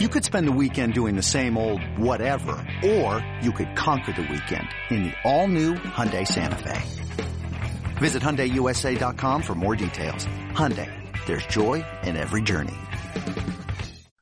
[0.00, 4.22] You could spend the weekend doing the same old whatever, or you could conquer the
[4.22, 6.82] weekend in the all-new Hyundai Santa Fe.
[7.98, 10.26] Visit HyundaiUSA.com for more details.
[10.50, 10.90] Hyundai,
[11.26, 12.74] there's joy in every journey.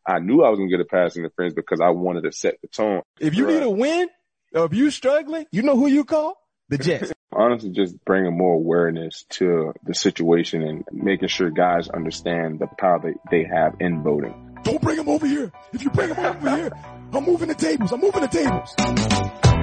[0.07, 2.69] I knew I was gonna get a pass interference because I wanted to set the
[2.69, 3.01] tone.
[3.19, 4.11] If you need a win,
[4.55, 6.37] or if you're struggling, you know who you call?
[6.69, 7.15] The Jets.
[7.33, 13.01] Honestly, just bringing more awareness to the situation and making sure guys understand the power
[13.05, 14.52] that they have in voting.
[14.63, 15.53] Don't bring him over here.
[15.73, 16.73] If you bring him over here,
[17.13, 17.93] I'm moving the tables.
[17.93, 19.62] I'm moving the tables.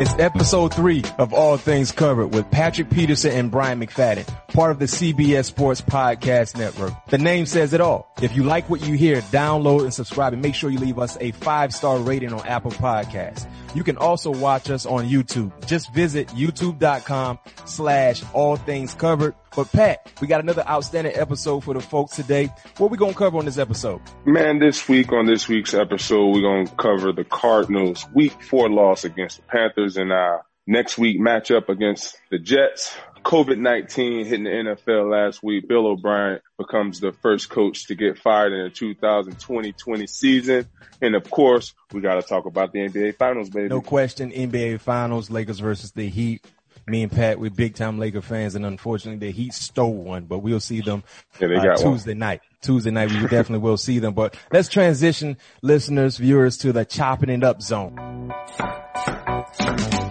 [0.00, 4.78] It's episode three of All Things Covered with Patrick Peterson and Bryant McFadden, part of
[4.78, 6.92] the CBS Sports Podcast Network.
[7.06, 8.08] The name says it all.
[8.22, 11.18] If you like what you hear, download and subscribe and make sure you leave us
[11.20, 13.48] a five star rating on Apple Podcasts.
[13.74, 15.66] You can also watch us on YouTube.
[15.66, 19.34] Just visit youtube.com slash all things covered.
[19.56, 22.50] But Pat, we got another outstanding episode for the folks today.
[22.76, 24.00] What we going to cover on this episode?
[24.24, 28.70] Man, this week on this week's episode, we're going to cover the Cardinals week four
[28.70, 32.96] loss against the Panthers and our next week matchup against the Jets.
[33.24, 35.68] COVID-19 hitting the NFL last week.
[35.68, 40.66] Bill O'Brien becomes the first coach to get fired in the 2020-20 season.
[41.02, 43.68] And of course, we got to talk about the NBA finals, baby.
[43.68, 44.30] No question.
[44.30, 46.44] NBA finals, Lakers versus the Heat.
[46.86, 50.38] Me and Pat, we're big time Laker fans and unfortunately the Heat stole one, but
[50.38, 51.02] we'll see them
[51.38, 51.92] Yeah, uh, got one.
[51.92, 52.40] Tuesday night.
[52.60, 57.30] Tuesday night, we definitely will see them, but let's transition listeners, viewers to the chopping
[57.30, 57.96] it up zone.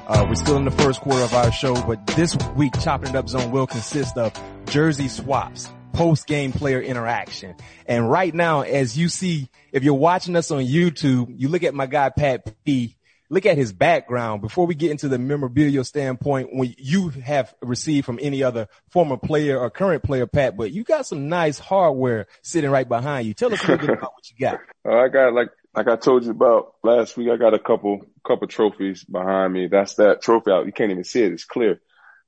[0.09, 3.15] Uh, we're still in the first quarter of our show, but this week Chopping It
[3.17, 4.31] Up Zone will consist of
[4.67, 7.53] jersey swaps, post-game player interaction.
[7.85, 11.73] And right now, as you see, if you're watching us on YouTube, you look at
[11.73, 12.95] my guy Pat P,
[13.29, 18.05] look at his background before we get into the memorabilia standpoint when you have received
[18.05, 22.27] from any other former player or current player, Pat, but you got some nice hardware
[22.41, 23.33] sitting right behind you.
[23.33, 24.59] Tell us a little bit about what you got.
[24.87, 27.27] Uh, I got like like I told you about last week.
[27.29, 29.67] I got a couple couple trophies behind me.
[29.67, 30.65] That's that trophy out.
[30.65, 31.33] You can't even see it.
[31.33, 31.81] It's clear.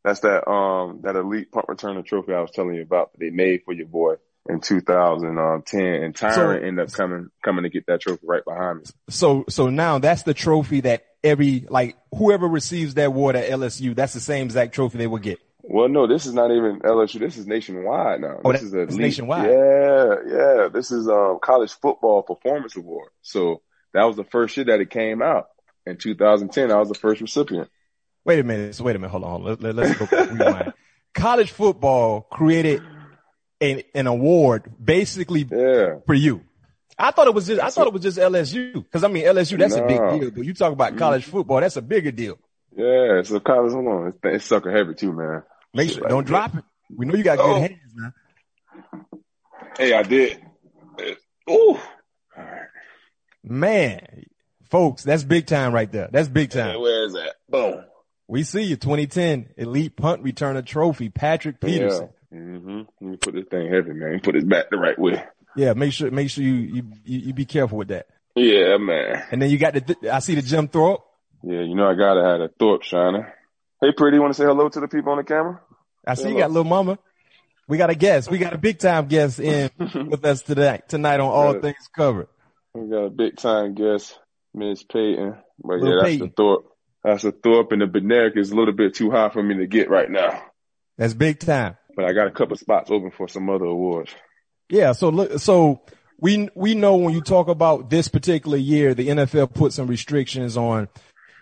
[0.03, 3.29] That's that um that elite punt returner trophy I was telling you about that they
[3.29, 4.15] made for your boy
[4.49, 5.81] in 2010.
[5.81, 8.83] And Tyron So- ended up coming coming to get that trophy right behind me.
[9.09, 13.95] So, so now that's the trophy that every, like whoever receives that award at LSU,
[13.95, 15.39] that's the same exact trophy they will get.
[15.61, 17.19] Well, no, this is not even LSU.
[17.19, 18.39] This is nationwide now.
[18.43, 19.49] Oh, this is a nationwide.
[19.49, 20.67] Yeah, yeah.
[20.73, 23.11] This is um college football performance award.
[23.21, 23.61] So
[23.93, 25.47] that was the first year that it came out
[25.85, 26.71] in 2010.
[26.71, 27.69] I was the first recipient.
[28.25, 28.75] Wait a minute.
[28.75, 29.11] So wait a minute.
[29.11, 29.29] Hold on.
[29.29, 29.57] Hold on.
[29.61, 30.25] Let, let, us go.
[30.25, 30.73] Rewind.
[31.13, 32.81] College football created
[33.61, 35.95] an, an award basically Yeah.
[36.05, 36.41] for you.
[36.97, 38.85] I thought it was just, I thought it was just LSU.
[38.91, 40.97] Cause I mean, LSU, that's a big deal, but you talk about mm.
[40.97, 42.37] college football, that's a bigger deal.
[42.75, 44.07] Yeah, so college, hold on.
[44.09, 45.43] It's, it's sucker heavy too, man.
[45.73, 46.63] Make sure, like don't drop it.
[46.95, 47.59] We know you got good Oh.
[47.59, 48.13] hands man.
[49.77, 50.41] Hey, I did.
[50.99, 51.55] Uh, ooh.
[51.75, 51.79] All
[52.37, 52.67] right.
[53.43, 54.25] Man,
[54.69, 56.09] folks, that's big time right there.
[56.11, 56.79] That's big time.
[56.81, 57.35] Where is that?
[57.47, 57.83] Boom.
[58.27, 62.03] We see you, 2010 elite punt returner trophy, Patrick Peterson.
[62.11, 62.18] Yeah.
[62.33, 62.81] Mm-hmm.
[63.01, 64.19] Let me put this thing heavy, man.
[64.21, 65.23] Put it back the right way.
[65.55, 68.07] Yeah, make sure make sure you you you, you be careful with that.
[68.35, 69.23] Yeah, man.
[69.31, 71.01] And then you got the th- I see the Jim Thorpe.
[71.43, 73.33] Yeah, you know I gotta have a Thorpe shiner.
[73.81, 75.61] Hey, pretty, want to say hello to the people on the camera?
[76.05, 76.39] I see you Hello.
[76.41, 76.99] got little mama.
[77.67, 78.29] We got a guest.
[78.29, 79.69] We got a big time guest in
[80.09, 81.53] with us today tonight on All.
[81.59, 82.27] Things Covered.
[82.73, 84.17] We got a big time guest,
[84.53, 85.35] Miss Peyton.
[85.63, 86.27] But Lil yeah, that's Peyton.
[86.27, 86.65] the Thorpe.
[87.03, 89.67] That's the Thorpe and the Bednarik is a little bit too high for me to
[89.67, 90.43] get right now.
[90.97, 91.77] That's big time.
[91.99, 94.15] But I got a couple spots open for some other awards.
[94.69, 94.93] Yeah.
[94.93, 95.81] So look, so
[96.17, 100.55] we we know when you talk about this particular year, the NFL put some restrictions
[100.55, 100.87] on,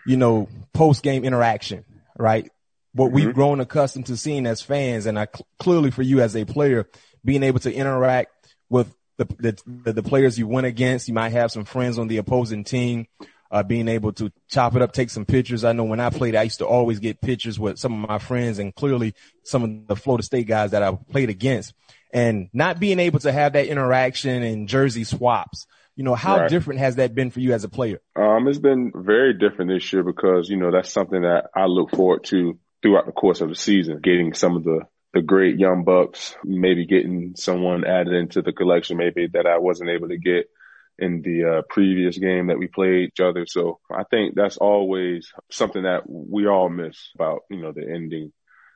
[0.04, 1.84] you know, post game interaction,
[2.18, 2.50] right?
[2.92, 3.34] What we've mm-hmm.
[3.34, 6.88] grown accustomed to seeing as fans, and I cl- clearly for you as a player,
[7.24, 8.32] being able to interact
[8.68, 11.06] with the the the players you went against.
[11.06, 13.06] You might have some friends on the opposing team.
[13.50, 15.64] Uh, being able to chop it up, take some pictures.
[15.64, 18.18] I know when I played, I used to always get pictures with some of my
[18.18, 21.72] friends and clearly some of the Florida State guys that I played against
[22.12, 25.66] and not being able to have that interaction and jersey swaps.
[25.96, 26.50] You know, how Right.
[26.50, 28.00] different has that been for you as a player?
[28.14, 31.90] Um, it's been very different this year because, you know, that's something that I look
[31.90, 34.82] forward to throughout the course of the season, getting some of the,
[35.12, 39.90] the great young bucks, maybe getting someone added into the collection, maybe that I wasn't
[39.90, 40.50] able to get
[40.98, 43.46] in the uh, previous game that we played each other.
[43.46, 48.32] So I think that's always something that we all miss about, you know, the ending,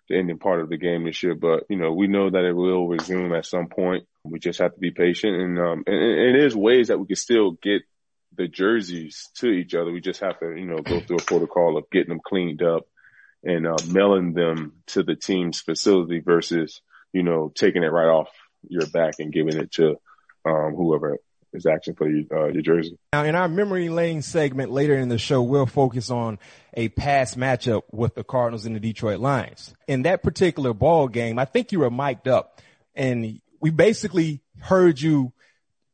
[0.08, 1.34] the ending part of the game this year.
[1.34, 4.04] But, you know, we know that it will resume at some point.
[4.24, 7.16] We just have to be patient and, um, and, and is ways that we can
[7.16, 7.82] still get
[8.36, 9.90] the jerseys to each other.
[9.90, 12.84] We just have to, you know, go through a protocol of getting them cleaned up
[13.42, 16.80] and uh, mailing them to the team's facility versus,
[17.12, 18.28] you know, taking it right off
[18.68, 19.96] your back and giving it to
[20.44, 21.18] um, whoever
[21.52, 22.98] is asking for your, uh, your jersey.
[23.12, 26.38] Now, in our memory lane segment later in the show, we'll focus on
[26.74, 29.74] a past matchup with the Cardinals and the Detroit Lions.
[29.86, 32.60] In that particular ball game, I think you were mic'd up
[32.94, 35.32] and we basically heard you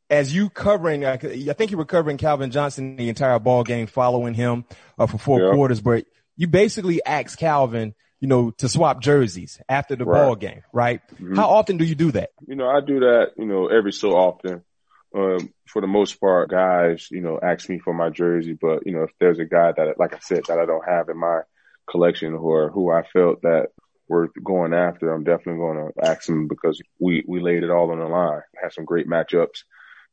[0.09, 4.33] as you covering, I think you were covering Calvin Johnson the entire ball game following
[4.33, 4.65] him
[4.97, 5.51] uh, for four yeah.
[5.53, 10.19] quarters, but you basically asked Calvin, you know, to swap jerseys after the right.
[10.19, 11.01] ball game, right?
[11.13, 11.35] Mm-hmm.
[11.35, 12.31] How often do you do that?
[12.47, 14.63] You know, I do that, you know, every so often.
[15.15, 18.93] Um, for the most part, guys, you know, ask me for my jersey, but you
[18.93, 21.41] know, if there's a guy that, like I said, that I don't have in my
[21.89, 23.69] collection or who I felt that
[24.07, 27.91] worth going after, I'm definitely going to ask him because we, we laid it all
[27.91, 29.63] on the line, had some great matchups.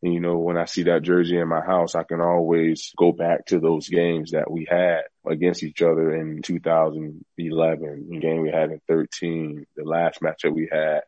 [0.03, 3.13] And, you know, when I see that jersey in my house, I can always go
[3.13, 8.51] back to those games that we had against each other in 2011, the game we
[8.51, 11.01] had in 13, the last matchup we had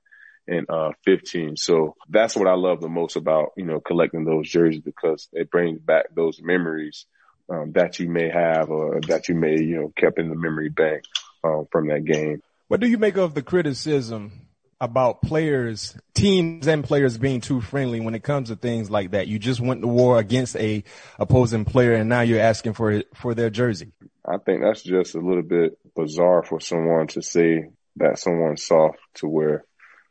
[0.49, 1.56] in uh, 15.
[1.56, 5.50] So that's what I love the most about, you know, collecting those jerseys because it
[5.50, 7.06] brings back those memories
[7.50, 10.71] um, that you may have or that you may, you know, kept in the memory
[10.71, 11.05] bank
[11.45, 12.43] um, from that game.
[12.69, 14.33] What do you make of the criticism
[14.81, 19.27] about players, teams and players being too friendly when it comes to things like that.
[19.27, 20.85] You just went to war against a
[21.19, 23.93] opposing player and now you're asking for for their jersey.
[24.25, 28.99] I think that's just a little bit bizarre for someone to say that someone's soft
[29.15, 29.65] to where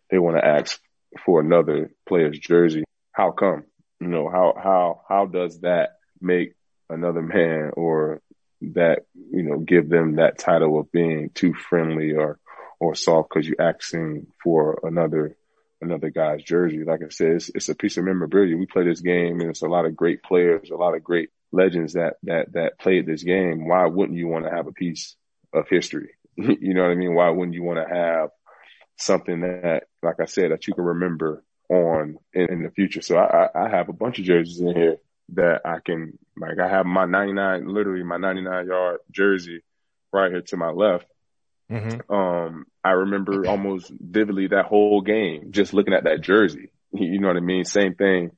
[0.10, 0.80] they want to ask
[1.26, 2.84] for another player's jersey.
[3.12, 3.66] How come?
[4.00, 6.54] You know, how how how does that make
[6.90, 8.22] another man or
[8.62, 12.40] that, you know, give them that title of being too friendly or
[12.80, 15.36] or soft because you're asking for another
[15.82, 16.84] another guy's jersey.
[16.84, 18.58] Like I said, it's, it's, a piece of memorabilia.
[18.58, 21.30] We play this game and it's a lot of great players, a lot of great
[21.52, 23.68] legends that, that, that played this game.
[23.68, 25.16] Why wouldn't you want to have a piece
[25.54, 26.10] of history?
[26.36, 27.14] you know what I mean?
[27.14, 28.30] Why wouldn't you want to have
[28.98, 33.02] something that, like I said, that you can remember on in, in the future?
[33.02, 34.98] So I, I, have a bunch of jerseys in here
[35.34, 39.64] that I can, like I have my 99, literally my 99 yard jersey
[40.12, 41.06] right here to my left
[41.72, 42.14] Mm-hmm.
[42.14, 46.72] Um, I remember almost vividly that whole game, just looking at that jersey.
[46.94, 47.66] You know what I mean?
[47.66, 48.32] Same thing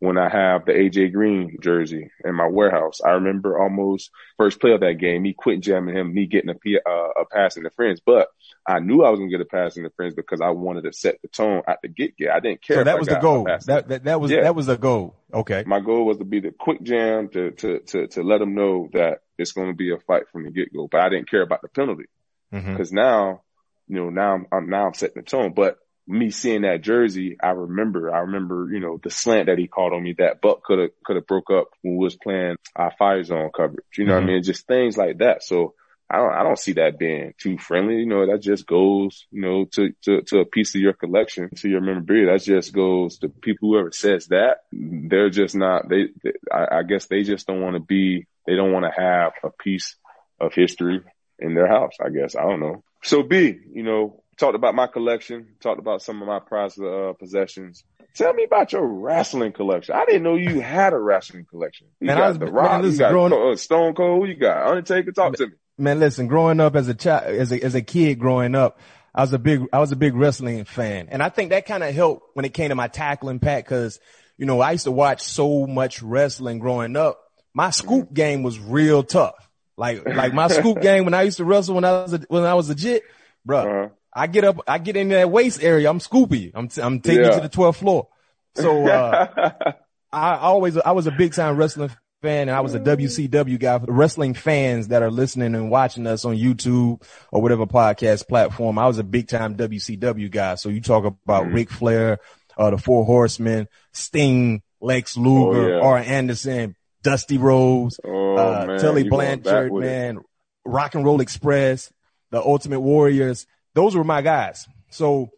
[0.00, 3.00] when I have the AJ Green jersey in my warehouse.
[3.04, 6.88] I remember almost first play of that game, me quitting jamming him, me getting a,
[6.88, 8.00] uh, a pass interference.
[8.04, 8.28] But
[8.66, 11.28] I knew I was gonna get a pass interference because I wanted to set the
[11.28, 12.30] tone at the get get.
[12.30, 12.76] I didn't care.
[12.76, 13.44] So that was the goal.
[13.44, 14.42] That, that, that was yeah.
[14.42, 15.16] that was the goal.
[15.34, 15.64] Okay.
[15.66, 18.88] My goal was to be the quick jam to to to to let them know
[18.92, 20.88] that it's going to be a fight from the get go.
[20.88, 22.06] But I didn't care about the penalty.
[22.52, 22.76] Mm-hmm.
[22.76, 23.42] Cause now,
[23.88, 25.78] you know, now I'm, I'm, now I'm setting the tone, but
[26.08, 29.92] me seeing that jersey, I remember, I remember, you know, the slant that he called
[29.92, 32.92] on me that Buck could have, could have broke up when we was playing our
[32.98, 33.84] fire zone coverage.
[33.96, 34.14] You know mm-hmm.
[34.14, 34.32] what I mm-hmm.
[34.34, 34.42] mean?
[34.42, 35.44] Just things like that.
[35.44, 35.74] So
[36.10, 37.96] I don't, I don't see that being too friendly.
[37.96, 41.50] You know, that just goes, you know, to, to, to a piece of your collection,
[41.56, 42.32] to your memorabilia.
[42.32, 46.82] That just goes to people, whoever says that, they're just not, they, they I, I
[46.84, 49.96] guess they just don't want to be, they don't want to have a piece
[50.40, 51.02] of history
[51.38, 52.34] in their house, I guess.
[52.34, 52.82] I don't know.
[53.02, 57.12] So B, you know, talked about my collection, talked about some of my prized uh,
[57.14, 57.84] possessions.
[58.14, 59.94] Tell me about your wrestling collection.
[59.94, 61.88] I didn't know you had a wrestling collection.
[62.00, 64.66] You man, got was, The Rock, man, you got growing, uh, Stone Cold, you got?
[64.66, 65.52] Undertaker, talk to me.
[65.76, 68.80] Man, listen, growing up as a child, as a, as a kid growing up,
[69.14, 71.08] I was a big, I was a big wrestling fan.
[71.10, 74.00] And I think that kind of helped when it came to my tackling pack because,
[74.36, 77.20] you know, I used to watch so much wrestling growing up.
[77.54, 79.34] My scoop game was real tough.
[79.76, 82.44] Like, like my scoop game when I used to wrestle when I was, a, when
[82.44, 83.04] I was legit,
[83.44, 83.58] bro.
[83.58, 83.88] Uh-huh.
[84.12, 85.88] I get up, I get in that waist area.
[85.90, 86.52] I'm scoopy.
[86.54, 87.36] I'm, t- I'm taking yeah.
[87.36, 88.08] to the 12th floor.
[88.54, 89.52] So, uh,
[90.12, 91.90] I always, I was a big time wrestling
[92.22, 96.06] fan and I was a WCW guy for wrestling fans that are listening and watching
[96.06, 98.78] us on YouTube or whatever podcast platform.
[98.78, 100.56] I was a big time WCW guy.
[100.56, 101.54] So you talk about mm-hmm.
[101.54, 102.18] Ric Flair,
[102.56, 105.84] uh, the Four Horsemen, Sting, Lex Luger, oh, yeah.
[105.84, 110.18] Arn Anderson, Dusty Rhodes, oh, uh, Tully Blanchard, man,
[110.64, 111.92] Rock and Roll Express,
[112.30, 113.46] the Ultimate Warriors.
[113.74, 114.66] Those were my guys.
[114.90, 115.30] So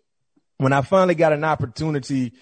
[0.58, 2.32] when I finally got an opportunity,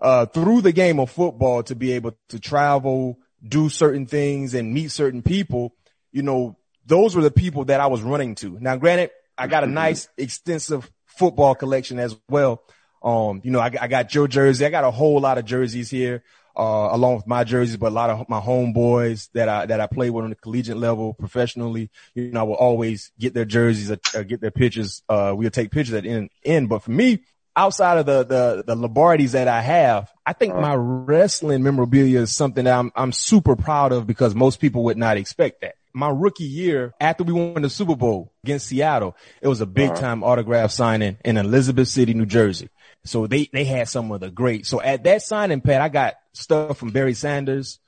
[0.00, 4.72] uh, through the game of football to be able to travel, do certain things and
[4.72, 5.74] meet certain people,
[6.12, 8.58] you know, those were the people that I was running to.
[8.60, 12.62] Now, granted, I got a nice extensive football collection as well.
[13.02, 14.64] Um, you know, I, I got your jersey.
[14.64, 16.22] I got a whole lot of jerseys here
[16.56, 19.86] uh, along with my jerseys, but a lot of my homeboys that I, that I
[19.86, 23.90] play with on the collegiate level professionally, you know, I will always get their jerseys,
[23.90, 25.02] or, uh, get their pictures.
[25.08, 26.68] Uh, we'll take pictures at end, end.
[26.68, 27.20] But for me,
[27.54, 30.62] outside of the, the, the Lombardies that I have, I think uh-huh.
[30.62, 34.96] my wrestling memorabilia is something that I'm, I'm super proud of because most people would
[34.96, 35.74] not expect that.
[35.92, 39.92] My rookie year, after we won the Super Bowl against Seattle, it was a big
[39.92, 40.00] uh-huh.
[40.00, 42.68] time autograph signing in Elizabeth City, New Jersey.
[43.06, 44.66] So they, they had some of the great.
[44.66, 47.78] So at that signing pad, I got stuff from Barry Sanders,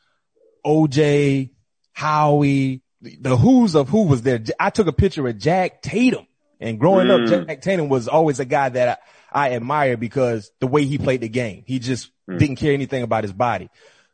[0.65, 1.51] OJ,
[1.93, 4.43] Howie, the who's of who was there.
[4.59, 6.27] I took a picture of Jack Tatum
[6.61, 7.25] and growing mm.
[7.25, 9.01] up, Jack Tatum was always a guy that
[9.33, 12.39] I, I admire because the way he played the game, he just mm.
[12.39, 13.69] didn't care anything about his body.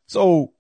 [0.07, 0.53] So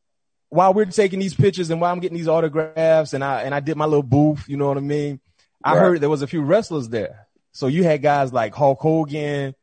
[0.48, 3.60] while we're taking these pictures and while I'm getting these autographs and I, and I
[3.60, 5.20] did my little booth, you know what I mean?
[5.62, 7.26] I heard there was a few wrestlers there.
[7.52, 9.54] So you had guys like Hulk Hogan,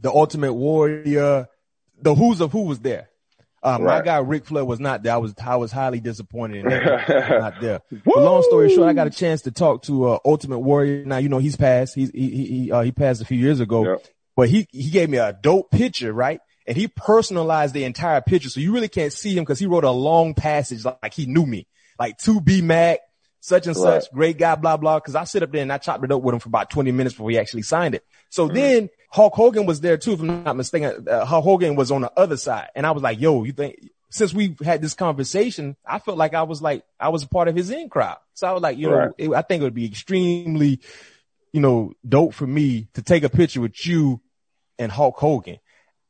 [0.00, 1.48] the Ultimate Warrior,
[2.00, 3.08] the who's of who was there.
[3.62, 3.98] Uh, right.
[3.98, 5.14] My guy Ric Flair was not there.
[5.14, 7.08] I was I was highly disappointed in that.
[7.40, 7.80] not there.
[8.04, 11.04] But long story short, I got a chance to talk to uh, Ultimate Warrior.
[11.04, 11.94] Now you know he's passed.
[11.94, 13.84] He's, he he uh, he passed a few years ago.
[13.84, 14.06] Yep.
[14.36, 16.40] But he he gave me a dope picture, right?
[16.66, 19.84] And he personalized the entire picture, so you really can't see him because he wrote
[19.84, 21.66] a long passage like, like he knew me,
[21.98, 23.00] like to be Mac,
[23.40, 24.02] such and right.
[24.02, 24.98] such, great guy, blah blah.
[24.98, 26.92] Because I sit up there and I chopped it up with him for about twenty
[26.92, 28.04] minutes before he actually signed it.
[28.30, 28.54] So mm-hmm.
[28.54, 31.08] then Hulk Hogan was there too, if I'm not mistaken.
[31.08, 32.68] Uh, Hulk Hogan was on the other side.
[32.74, 36.34] And I was like, yo, you think, since we had this conversation, I felt like
[36.34, 38.18] I was like, I was a part of his in crowd.
[38.34, 39.06] So I was like, you right.
[39.06, 40.80] know, it, I think it would be extremely,
[41.50, 44.20] you know, dope for me to take a picture with you
[44.78, 45.60] and Hulk Hogan.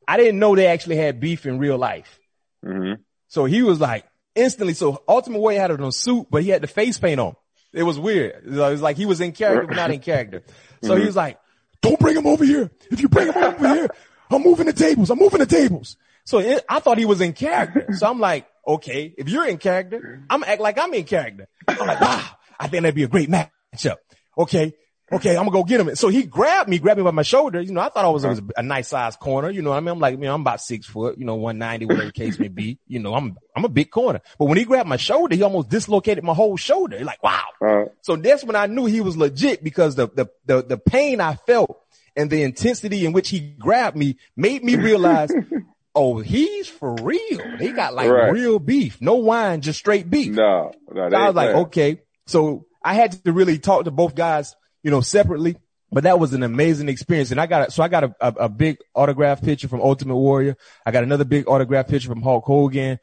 [0.05, 2.19] I didn't know they actually had beef in real life.
[2.65, 3.01] Mm-hmm.
[3.29, 4.03] So he was like
[4.35, 4.73] instantly.
[4.73, 7.37] So Ultimate Warrior had on a suit, but he had the face paint on.
[7.71, 8.43] It was weird.
[8.45, 10.43] It was like he was in character, but not in character.
[10.83, 10.99] So mm-hmm.
[10.99, 11.39] he was like,
[11.81, 12.71] don't bring him over here.
[12.91, 13.89] If you bring him over here,
[14.31, 15.09] I'm moving the tables.
[15.09, 15.97] I'm moving the tables.
[16.25, 17.93] So it, I thought he was in character.
[17.93, 21.47] So I'm like, okay, if you're in character, I'm act like I'm in character.
[21.67, 22.25] I'm like, wow,
[22.59, 23.97] I think that'd be a great matchup.
[24.37, 24.73] Okay.
[25.09, 25.95] Okay, I'm gonna go get him.
[25.95, 27.61] So he grabbed me, grabbed me by my shoulder.
[27.61, 29.49] You know, I thought I was, was a nice size corner.
[29.49, 29.89] You know what I mean?
[29.89, 32.49] I'm like, you know, I'm about six foot, you know, 190, whatever the case may
[32.49, 32.79] be.
[32.87, 34.21] You know, I'm, I'm a big corner.
[34.39, 37.03] But when he grabbed my shoulder, he almost dislocated my whole shoulder.
[37.03, 37.43] Like, wow.
[37.61, 41.21] Uh, so that's when I knew he was legit because the, the, the, the pain
[41.21, 41.79] I felt
[42.15, 45.31] and the intensity in which he grabbed me made me realize,
[45.95, 47.57] oh, he's for real.
[47.59, 48.31] He got like right.
[48.31, 50.33] real beef, no wine, just straight beef.
[50.33, 52.01] No, no so I was like, okay.
[52.25, 54.55] So I had to really talk to both guys,
[54.87, 55.57] you know, separately.
[55.91, 57.31] But that was an amazing experience.
[57.31, 60.55] And I got, so I got a, a, a big autograph picture from Ultimate Warrior.
[60.85, 62.97] I got another big autograph picture from Hulk Hogan.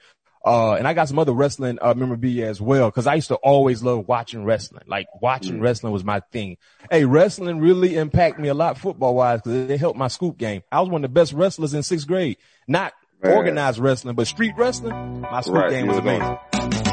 [0.47, 2.91] Uh, and I got some other wrestling, uh, memorabilia as well.
[2.91, 4.85] Cause I used to always love watching wrestling.
[4.87, 5.61] Like watching mm.
[5.61, 6.57] wrestling was my thing.
[6.91, 10.63] Hey, wrestling really impacted me a lot football wise cause it helped my scoop game.
[10.73, 12.39] I was one of the best wrestlers in sixth grade.
[12.67, 13.35] Not Man.
[13.35, 15.21] organized wrestling, but street wrestling.
[15.21, 16.84] My scoop right, game was amazing.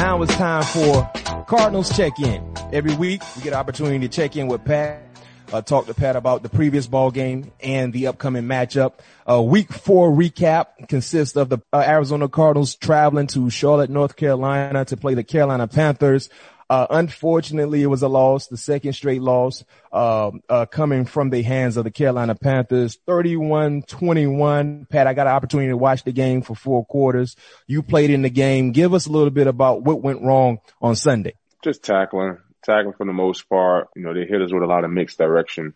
[0.00, 1.10] Now it's time for
[1.46, 2.42] Cardinals check in.
[2.72, 5.10] Every week we get an opportunity to check in with Pat
[5.52, 8.94] uh, talk to Pat about the previous ball game and the upcoming matchup.
[9.28, 14.84] Uh, week four recap consists of the uh, Arizona Cardinals traveling to Charlotte, North Carolina
[14.86, 16.30] to play the Carolina Panthers.
[16.70, 21.42] Uh, unfortunately, it was a loss, the second straight loss, uh, uh, coming from the
[21.42, 24.88] hands of the Carolina Panthers, 31-21.
[24.88, 27.34] Pat, I got an opportunity to watch the game for four quarters.
[27.66, 28.70] You played in the game.
[28.70, 31.34] Give us a little bit about what went wrong on Sunday.
[31.62, 33.88] Just tackling tackling for the most part.
[33.96, 35.74] You know, they hit us with a lot of mixed direction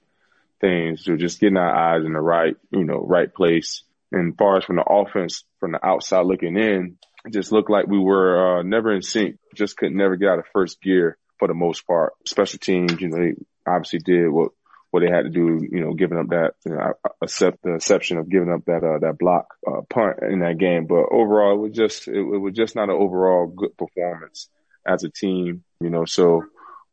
[0.61, 1.05] things.
[1.05, 3.83] So just getting our eyes in the right, you know, right place.
[4.13, 6.99] And far as from the offense, from the outside looking in,
[7.31, 9.39] just looked like we were uh, never in sync.
[9.55, 12.13] Just could never get out of first gear for the most part.
[12.27, 13.35] Special teams, you know, they
[13.67, 14.51] obviously did what
[14.91, 18.17] what they had to do, you know, giving up that, you know, accept the exception
[18.17, 20.87] of giving up that, uh, that block, uh, punt in that game.
[20.87, 24.49] But overall, it was just, it, it was just not an overall good performance
[24.87, 26.45] as a team, you know, so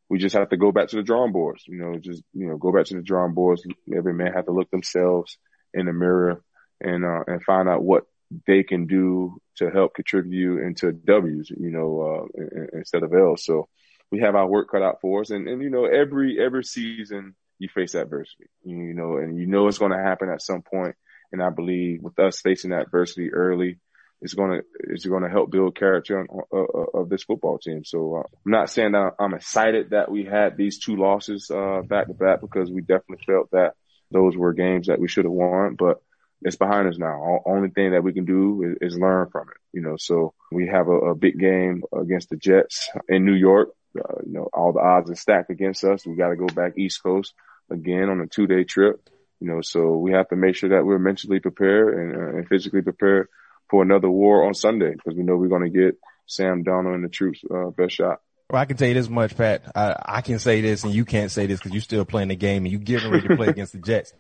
[0.10, 2.58] we just have to go back to the drawing boards, you know, just, you know,
[2.58, 3.62] go back to the drawing boards.
[3.96, 5.38] Every man have to look themselves
[5.72, 6.42] in the mirror
[6.80, 8.08] and, uh, and find out what
[8.48, 13.46] they can do to help contribute into W's, you know, uh, instead of L's.
[13.46, 13.68] So
[14.12, 15.30] we have our work cut out for us.
[15.30, 19.68] And, and, you know, every, every season you face adversity, you know, and you know
[19.68, 20.96] it's going to happen at some point.
[21.32, 23.80] And I believe with us facing adversity early,
[24.22, 27.84] it's going to it's going to help build character uh, uh, of this football team.
[27.84, 32.08] So uh, I'm not saying I'm excited that we had these two losses uh, back
[32.08, 33.74] to back because we definitely felt that
[34.12, 36.02] those were games that we should have won, but
[36.42, 37.14] it's behind us now.
[37.14, 39.58] All, only thing that we can do is, is learn from it.
[39.74, 43.70] You know, so we have a, a big game against the Jets in New York.
[43.98, 46.06] Uh, you know, all the odds are stacked against us.
[46.06, 47.34] We got to go back East Coast
[47.70, 49.10] again on a two day trip.
[49.40, 52.48] You know, so we have to make sure that we're mentally prepared and, uh, and
[52.48, 53.28] physically prepared
[53.70, 57.04] for another war on Sunday because we know we're going to get Sam Darnold and
[57.04, 58.22] the troops uh, best shot.
[58.52, 59.72] Well, I can tell you this much, Pat.
[59.74, 62.36] I, I can say this and you can't say this because you're still playing the
[62.36, 64.14] game and you're getting ready to play against the Jets.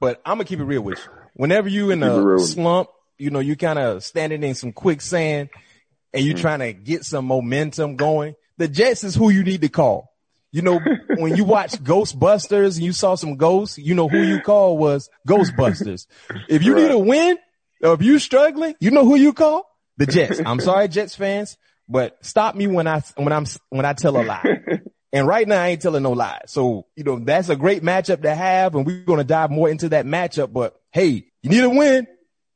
[0.00, 1.23] But I'm gonna keep it real with you.
[1.34, 2.88] Whenever you in a slump,
[3.18, 5.50] you know, you kind of standing in some quicksand
[6.12, 6.42] and you're mm-hmm.
[6.42, 8.34] trying to get some momentum going.
[8.56, 10.12] The Jets is who you need to call.
[10.52, 10.80] You know,
[11.18, 15.10] when you watch Ghostbusters and you saw some ghosts, you know who you call was
[15.28, 16.06] Ghostbusters.
[16.48, 16.82] If you right.
[16.82, 17.38] need a win,
[17.82, 19.68] or if you struggling, you know who you call?
[19.96, 20.40] The Jets.
[20.44, 21.56] I'm sorry, Jets fans,
[21.88, 24.60] but stop me when I when I'm when I tell a lie.
[25.14, 26.46] And right now I ain't telling no lies.
[26.48, 28.74] So, you know, that's a great matchup to have.
[28.74, 30.52] And we're going to dive more into that matchup.
[30.52, 32.08] But hey, you need a win.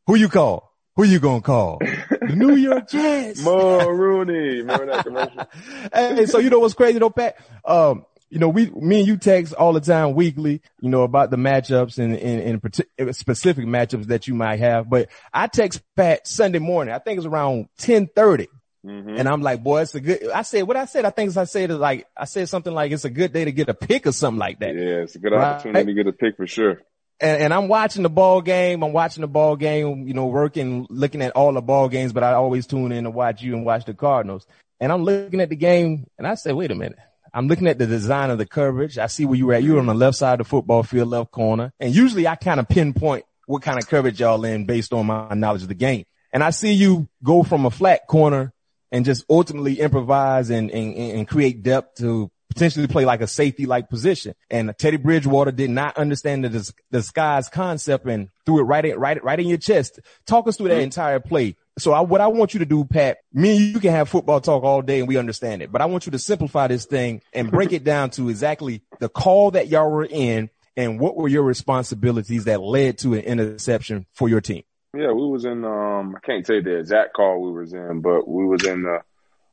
[0.09, 0.75] Who you call?
[0.97, 1.79] Who you going to call?
[1.79, 3.41] The New York Jets.
[3.43, 4.59] Mo Rooney.
[4.59, 5.47] Remember that commercial?
[5.95, 7.37] hey, so you know what's crazy though, Pat?
[7.65, 11.31] Um, you know, we, me and you text all the time weekly, you know, about
[11.31, 12.61] the matchups and, and,
[12.99, 14.91] and specific matchups that you might have.
[14.91, 16.93] But I text Pat Sunday morning.
[16.93, 18.49] I think it's around 1030
[18.87, 19.17] Mm-hmm.
[19.17, 21.45] And I'm like, boy, it's a good, I said, what I said, I think I
[21.45, 24.07] said is like, I said something like, it's a good day to get a pick
[24.07, 24.75] or something like that.
[24.75, 25.55] Yeah, it's a good right?
[25.55, 26.81] opportunity to get a pick for sure.
[27.21, 28.85] And, and, I'm watching the ball game.
[28.85, 32.23] I'm watching the ball game, you know, working, looking at all the ball games, but
[32.23, 34.47] I always tune in to watch you and watch the Cardinals.
[34.79, 36.99] And I'm looking at the game and I said, wait a minute.
[37.35, 38.99] I'm looking at the design of the coverage.
[38.99, 39.63] I see where you were at.
[39.65, 41.73] You were on the left side of the football field, left corner.
[41.81, 45.35] And usually I kind of pinpoint what kind of coverage y'all in based on my
[45.35, 46.05] knowledge of the game.
[46.33, 48.53] And I see you go from a flat corner
[48.91, 53.67] and just ultimately improvise and, and, and create depth to potentially play like a safety
[53.67, 54.35] like position.
[54.51, 59.23] And Teddy Bridgewater did not understand the disguise concept and threw it right in, right,
[59.23, 60.01] right in your chest.
[60.27, 60.85] Talk us through that mm-hmm.
[60.85, 61.57] entire play.
[61.79, 64.41] So I, what I want you to do, Pat, me and you can have football
[64.41, 67.23] talk all day and we understand it, but I want you to simplify this thing
[67.33, 71.29] and break it down to exactly the call that y'all were in and what were
[71.29, 74.63] your responsibilities that led to an interception for your team.
[74.95, 75.65] Yeah, we was in.
[75.65, 79.01] Um, I can't say the exact call we was in, but we was in a,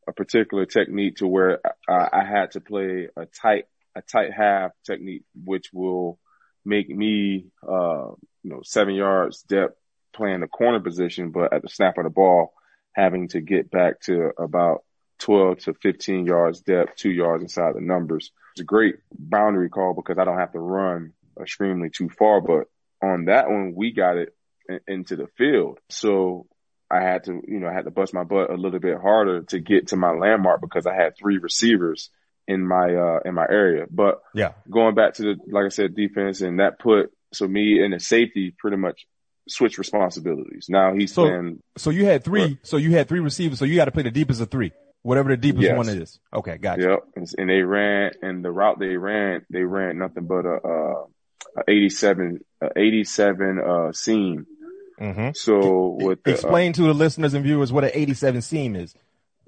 [0.09, 3.65] a particular technique to where I, I had to play a tight
[3.95, 6.19] a tight half technique, which will
[6.63, 8.11] make me, uh,
[8.43, 9.77] you know, seven yards depth
[10.13, 12.53] playing the corner position, but at the snap of the ball,
[12.93, 14.83] having to get back to about
[15.19, 18.31] 12 to 15 yards depth, two yards inside the numbers.
[18.53, 22.67] It's a great boundary call because I don't have to run extremely too far, but
[23.01, 24.33] on that one, we got it
[24.87, 25.79] into the field.
[25.89, 26.47] So
[26.89, 29.41] I had to, you know, I had to bust my butt a little bit harder
[29.43, 32.09] to get to my landmark because I had three receivers
[32.47, 33.85] in my, uh, in my area.
[33.89, 37.83] But yeah, going back to the, like I said, defense and that put, so me
[37.83, 39.05] and the safety pretty much
[39.49, 40.67] switch responsibilities.
[40.69, 41.59] Now he's so, playing.
[41.77, 43.57] So you had three, so you had three receivers.
[43.57, 45.77] So you got to play the deepest of three, whatever the deepest yes.
[45.77, 46.19] one is.
[46.33, 46.57] Okay.
[46.57, 46.99] Gotcha.
[47.15, 47.27] Yep.
[47.37, 51.05] And they ran and the route they ran, they ran nothing but a, uh,
[51.57, 54.45] a 87, a 87, uh, seam
[54.99, 55.29] Mm-hmm.
[55.35, 58.95] So with the, explain uh, to the listeners and viewers what an 87 seam is.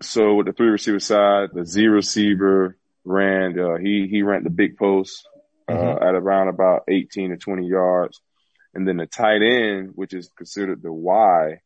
[0.01, 4.49] So with the three receiver side, the Z receiver ran, uh, he, he ran the
[4.49, 5.27] big post,
[5.67, 6.03] uh, mm-hmm.
[6.03, 8.21] at around about 18 to 20 yards.
[8.73, 11.61] And then the tight end, which is considered the Y,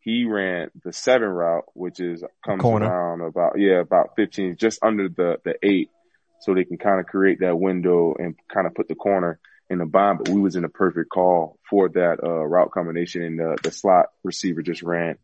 [0.00, 2.86] he ran the seven route, which is comes Corner.
[2.86, 5.90] around about, yeah, about 15, just under the, the eight.
[6.40, 9.78] So they can kind of create that window and kind of put the corner in
[9.78, 13.22] the bind, but we was in a perfect call for that uh, route combination.
[13.22, 15.16] And the, the slot receiver just ran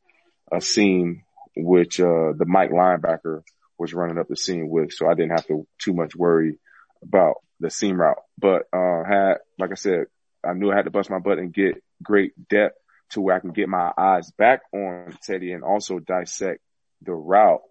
[0.50, 1.22] a seam,
[1.56, 3.42] which uh, the Mike linebacker
[3.78, 6.58] was running up the seam with, so I didn't have to too much worry
[7.02, 8.18] about the seam route.
[8.38, 10.06] But uh, had, like I said,
[10.44, 12.76] I knew I had to bust my butt and get great depth
[13.10, 16.60] to where I can get my eyes back on Teddy and also dissect
[17.02, 17.62] the route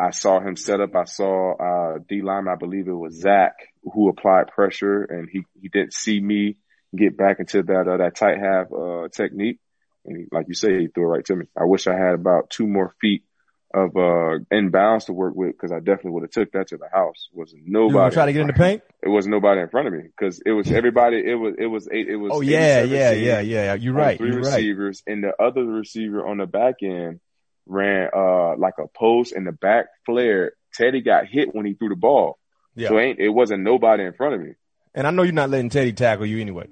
[0.00, 0.94] I saw him set up.
[0.94, 3.52] I saw uh, D lineman, I believe it was Zach,
[3.82, 6.56] who applied pressure, and he he didn't see me
[6.96, 9.58] get back into that uh, that tight half uh, technique.
[10.04, 11.46] And he, like you say, he threw it right to me.
[11.56, 13.24] I wish I had about two more feet
[13.72, 16.88] of uh inbounds to work with because I definitely would have took that to the
[16.92, 17.28] house.
[17.32, 18.82] Was nobody try to get in the paint?
[19.00, 21.18] It was nobody in front of me because it was everybody.
[21.18, 22.08] It was it was eight.
[22.08, 23.74] It was oh yeah yeah yeah yeah.
[23.74, 24.18] You're right.
[24.18, 25.12] Three You're receivers right.
[25.12, 27.20] and the other receiver on the back end
[27.66, 30.52] ran uh like a post in the back flare.
[30.74, 32.38] Teddy got hit when he threw the ball.
[32.74, 32.88] Yeah.
[32.88, 34.54] So ain't it wasn't nobody in front of me.
[34.94, 36.66] And I know you're not letting Teddy tackle you anyway.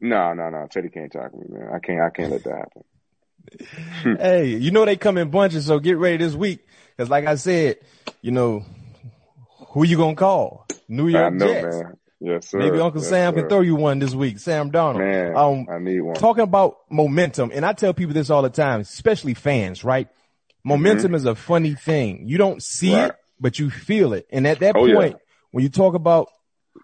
[0.00, 0.66] No, no, no.
[0.70, 1.70] Teddy can't tackle me, man.
[1.74, 4.18] I can't I can't let that happen.
[4.20, 6.66] hey, you know they come in bunches, so get ready this week.
[6.98, 7.78] Cause like I said,
[8.22, 8.64] you know,
[9.70, 10.66] who you gonna call?
[10.88, 11.76] New York I know, Jets.
[11.76, 11.96] Man.
[12.18, 12.58] Yes, sir.
[12.58, 13.40] Maybe Uncle yes, Sam sir.
[13.40, 14.38] can throw you one this week.
[14.38, 14.98] Sam Darnold.
[14.98, 16.14] Man, um, I need one.
[16.14, 20.08] Talking about momentum, and I tell people this all the time, especially fans, right?
[20.64, 21.14] Momentum mm-hmm.
[21.14, 22.26] is a funny thing.
[22.26, 23.10] You don't see right.
[23.10, 24.26] it, but you feel it.
[24.30, 25.18] And at that oh, point, yeah.
[25.50, 26.28] when you talk about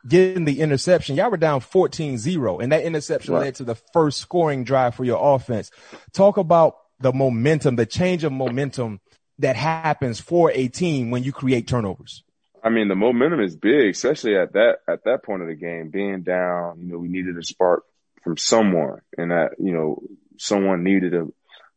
[0.07, 3.41] getting the interception, y'all were down 14-0 and that interception right.
[3.41, 5.71] led to the first scoring drive for your offense.
[6.13, 9.01] Talk about the momentum, the change of momentum
[9.39, 12.23] that happens for a team when you create turnovers.
[12.65, 15.91] I mean, the momentum is big, especially at that, at that point of the game,
[15.91, 17.85] being down, you know, we needed a spark
[18.23, 20.01] from someone and that, you know,
[20.39, 21.27] someone needed a,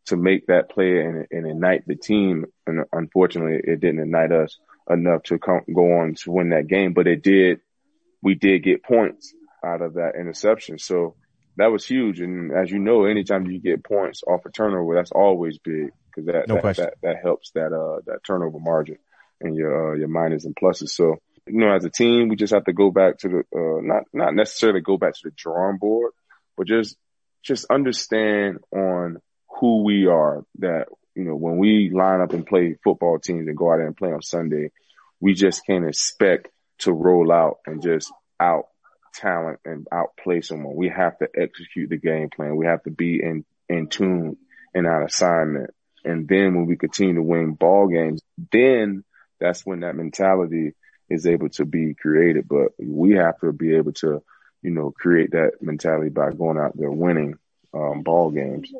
[0.06, 2.46] to make that play and, and ignite the team.
[2.68, 6.94] And unfortunately, it didn't ignite us enough to come, go on to win that game,
[6.94, 7.62] but it did,
[8.26, 10.80] we did get points out of that interception.
[10.80, 11.16] So
[11.58, 12.20] that was huge.
[12.20, 16.26] And as you know, anytime you get points off a turnover, that's always big because
[16.26, 18.98] that, no that, that, that, helps that, uh, that turnover margin
[19.40, 20.90] and your, uh, your minuses and pluses.
[20.90, 23.82] So, you know, as a team, we just have to go back to the, uh,
[23.84, 26.12] not, not necessarily go back to the drawing board,
[26.58, 26.98] but just,
[27.44, 29.18] just understand on
[29.60, 33.56] who we are that, you know, when we line up and play football teams and
[33.56, 34.72] go out there and play on Sunday,
[35.20, 36.48] we just can't expect
[36.80, 38.66] to roll out and just out
[39.16, 40.76] talent and outplay someone.
[40.76, 42.56] We have to execute the game plan.
[42.56, 44.38] We have to be in, in tune
[44.74, 45.72] in our assignment.
[46.04, 49.04] And then when we continue to win ball games, then
[49.40, 50.74] that's when that mentality
[51.10, 52.48] is able to be created.
[52.48, 54.22] But we have to be able to,
[54.62, 57.36] you know, create that mentality by going out there winning
[57.74, 58.72] um, ball games.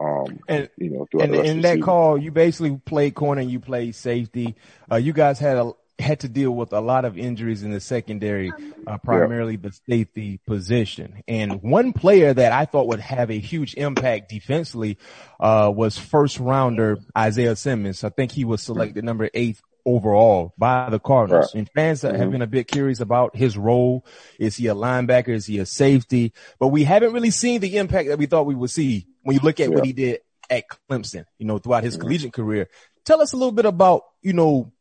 [0.00, 1.48] Um, and you know, throughout the rest.
[1.48, 1.82] and in that season.
[1.82, 4.56] call, you basically played corner and you played safety.
[4.90, 7.80] Uh, you guys had a had to deal with a lot of injuries in the
[7.80, 8.52] secondary,
[8.86, 11.22] uh, primarily the safety position.
[11.28, 14.98] And one player that I thought would have a huge impact defensively,
[15.38, 18.04] uh, was first rounder Isaiah Simmons.
[18.04, 21.52] I think he was selected number eight overall by the Cardinals.
[21.54, 21.60] Right.
[21.60, 22.16] And fans mm-hmm.
[22.16, 24.06] have been a bit curious about his role.
[24.38, 25.30] Is he a linebacker?
[25.30, 26.32] Is he a safety?
[26.58, 29.42] But we haven't really seen the impact that we thought we would see when you
[29.42, 29.74] look at yeah.
[29.74, 32.02] what he did at Clemson, you know, throughout his mm-hmm.
[32.02, 32.68] collegiate career.
[33.04, 34.72] Tell us a little bit about, you know,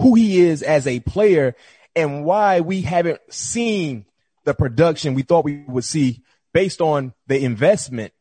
[0.00, 1.54] who he is as a player
[1.94, 4.06] and why we haven't seen
[4.44, 8.12] the production we thought we would see based on the investment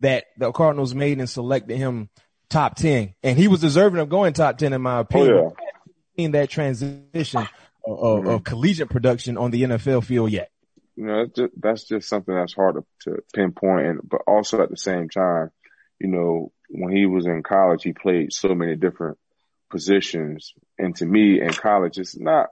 [0.00, 2.08] that the Cardinals made and selected him
[2.48, 3.14] top 10.
[3.22, 5.34] And he was deserving of going top 10 in my opinion.
[5.34, 5.68] Oh, yeah.
[6.24, 7.48] In that transition of,
[7.86, 8.28] mm-hmm.
[8.28, 10.50] of, collegiate production on the NFL field yet.
[10.94, 13.86] You know, just, that's just something that's hard to, to pinpoint.
[13.86, 15.50] And, but also at the same time,
[15.98, 19.18] you know, when he was in college, he played so many different
[19.72, 20.52] positions.
[20.78, 22.50] And to me, in college, it's not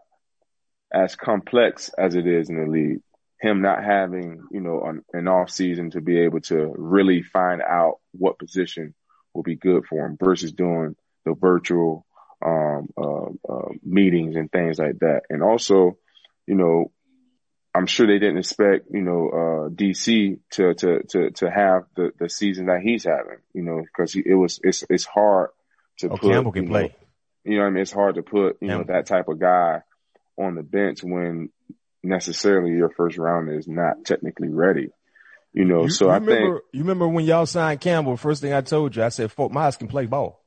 [0.92, 3.02] as complex as it is in the league.
[3.40, 7.62] Him not having, you know, an, an off season to be able to really find
[7.62, 8.94] out what position
[9.32, 12.04] will be good for him versus doing the virtual
[12.44, 15.22] um, uh, uh, meetings and things like that.
[15.30, 15.96] And also,
[16.46, 16.90] you know,
[17.74, 22.10] I'm sure they didn't expect, you know, uh, DC to, to, to, to have the,
[22.18, 25.50] the season that he's having, you know, cause he, it was, it's, it's hard
[25.98, 26.82] to oh, put, Campbell can play.
[26.88, 26.99] Know,
[27.44, 27.82] you know I mean?
[27.82, 28.78] It's hard to put, you yeah.
[28.78, 29.82] know, that type of guy
[30.38, 31.50] on the bench when
[32.02, 34.90] necessarily your first round is not technically ready.
[35.52, 38.16] You know, you, so you I remember, think you remember when y'all signed Campbell.
[38.16, 40.40] First thing I told you, I said Fort Myers can play ball.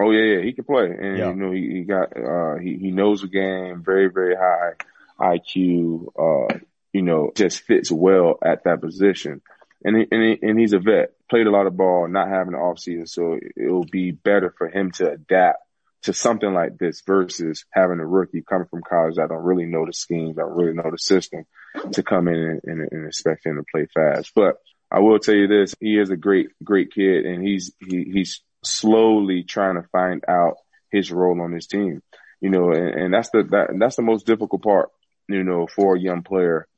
[0.00, 1.28] Oh yeah, yeah, he can play, and yeah.
[1.28, 4.72] you know he, he got uh he he knows the game, very very high
[5.20, 6.06] IQ.
[6.18, 6.58] Uh,
[6.92, 9.42] you know, just fits well at that position,
[9.84, 11.12] and he, and he, and he's a vet.
[11.28, 14.68] Played a lot of ball, not having an off season, so it'll be better for
[14.68, 15.58] him to adapt
[16.02, 19.86] to something like this versus having a rookie coming from college that don't really know
[19.86, 21.44] the scheme, don't really know the system
[21.92, 24.32] to come in and, and, and expect him to play fast.
[24.34, 24.56] But
[24.90, 28.42] I will tell you this, he is a great, great kid and he's, he, he's
[28.64, 30.56] slowly trying to find out
[30.90, 32.02] his role on his team,
[32.40, 34.90] you know, and, and that's the, that, that's the most difficult part,
[35.28, 36.68] you know, for a young player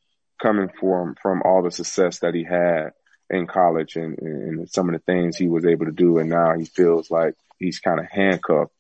[0.40, 2.92] coming from, from all the success that he had
[3.28, 6.18] in college and, and some of the things he was able to do.
[6.18, 8.72] And now he feels like he's kind of handcuffed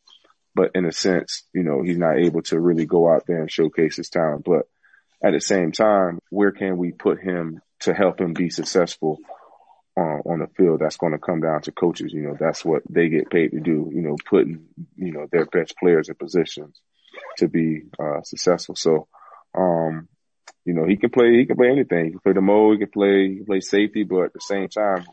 [0.58, 3.48] but in a sense, you know, he's not able to really go out there and
[3.48, 4.42] showcase his talent.
[4.44, 4.66] But
[5.22, 9.18] at the same time, where can we put him to help him be successful
[9.96, 10.80] uh, on the field?
[10.80, 12.12] That's going to come down to coaches.
[12.12, 13.88] You know, that's what they get paid to do.
[13.94, 14.66] You know, putting
[14.96, 16.80] you know their best players in positions
[17.36, 18.74] to be uh, successful.
[18.74, 19.06] So,
[19.56, 20.08] um,
[20.64, 21.38] you know, he can play.
[21.38, 22.06] He can play anything.
[22.06, 22.72] He can play the mode.
[22.72, 23.28] He can play.
[23.28, 24.02] He can play safety.
[24.02, 25.06] But at the same time,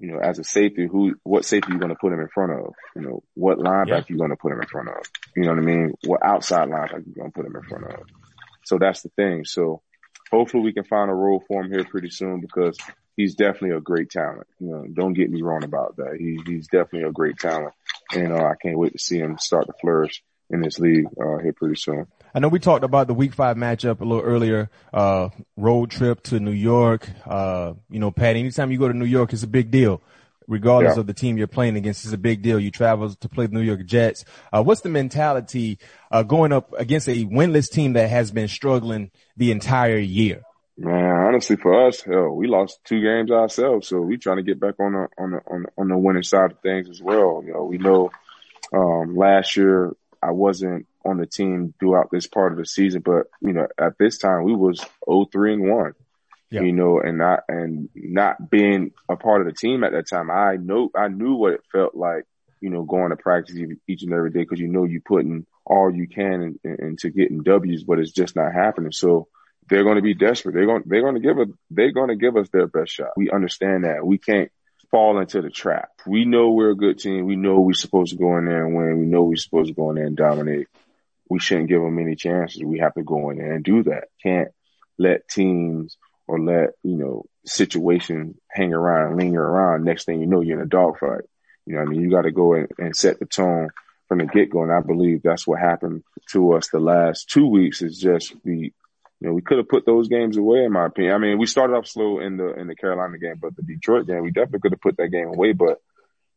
[0.00, 2.52] you know, as a safety, who, what safety you going to put him in front
[2.52, 2.72] of?
[2.96, 4.02] You know, what linebacker yeah.
[4.08, 5.04] you going to put him in front of?
[5.36, 5.92] You know what I mean?
[6.04, 8.06] What outside linebacker you going to put him in front of?
[8.64, 9.44] So that's the thing.
[9.44, 9.82] So
[10.30, 12.78] hopefully we can find a role for him here pretty soon because
[13.14, 14.46] he's definitely a great talent.
[14.58, 16.16] You know, don't get me wrong about that.
[16.18, 17.74] He, he's definitely a great talent.
[18.12, 21.38] And, uh, I can't wait to see him start to flourish in this league, uh,
[21.38, 22.06] here pretty soon.
[22.34, 26.22] I know we talked about the week five matchup a little earlier, uh, road trip
[26.24, 27.08] to New York.
[27.26, 30.00] Uh, you know, Pat, anytime you go to New York, it's a big deal.
[30.46, 31.00] Regardless yeah.
[31.00, 32.58] of the team you're playing against, it's a big deal.
[32.58, 34.24] You travel to play the New York Jets.
[34.52, 35.78] Uh, what's the mentality,
[36.10, 40.42] uh, going up against a winless team that has been struggling the entire year?
[40.76, 44.58] Man, honestly, for us, hell, we lost two games ourselves, so we're trying to get
[44.58, 47.42] back on the on the on the, on the winning side of things as well.
[47.44, 48.10] You know, we know
[48.72, 53.26] um, last year I wasn't on the team throughout this part of the season, but
[53.40, 55.94] you know, at this time we was 0-3 and 1.
[56.52, 56.62] Yeah.
[56.62, 60.32] You know, and not and not being a part of the team at that time,
[60.32, 62.24] I know I knew what it felt like
[62.60, 63.56] you know, going to practice
[63.88, 67.10] each and every day because you know you're putting all you can in, in, into
[67.10, 68.92] getting W's, but it's just not happening.
[68.92, 69.28] So
[69.68, 70.54] they're going to be desperate.
[70.54, 73.16] They're going, they're going to give us, they're going to give us their best shot.
[73.16, 74.04] We understand that.
[74.04, 74.50] We can't
[74.90, 75.90] fall into the trap.
[76.06, 77.26] We know we're a good team.
[77.26, 78.98] We know we're supposed to go in there and win.
[78.98, 80.68] We know we're supposed to go in there and dominate.
[81.28, 82.62] We shouldn't give them any chances.
[82.62, 84.08] We have to go in there and do that.
[84.22, 84.48] Can't
[84.98, 89.84] let teams or let, you know, situation hang around, linger around.
[89.84, 91.22] Next thing you know, you're in a dogfight.
[91.66, 92.00] You know I mean?
[92.00, 93.70] You got to go and, and set the tone
[94.08, 94.62] from the get go.
[94.62, 98.72] And I believe that's what happened to us the last two weeks is just the
[99.20, 101.14] you know, we could have put those games away, in my opinion.
[101.14, 104.06] I mean, we started off slow in the in the Carolina game, but the Detroit
[104.06, 105.52] game, we definitely could have put that game away.
[105.52, 105.78] But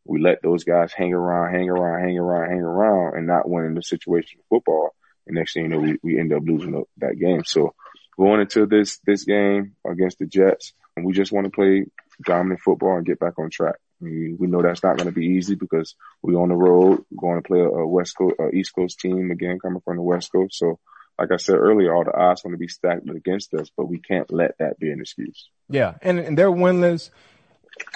[0.06, 3.66] we let those guys hang around, hang around, hang around, hang around, and not win
[3.66, 4.94] in the situation of football.
[5.26, 7.44] And next thing you know, we, we end up losing that game.
[7.46, 7.74] So
[8.18, 11.86] going into this this game against the Jets, and we just want to play
[12.26, 13.76] dominant football and get back on track.
[14.02, 17.48] We, know that's not going to be easy because we're on the road, going to
[17.48, 20.58] play a West Coast, a East Coast team again, coming from the West Coast.
[20.58, 20.78] So
[21.20, 24.00] like I said earlier, all the odds going to be stacked against us, but we
[24.00, 25.50] can't let that be an excuse.
[25.70, 27.10] Yeah, and, and they're winless.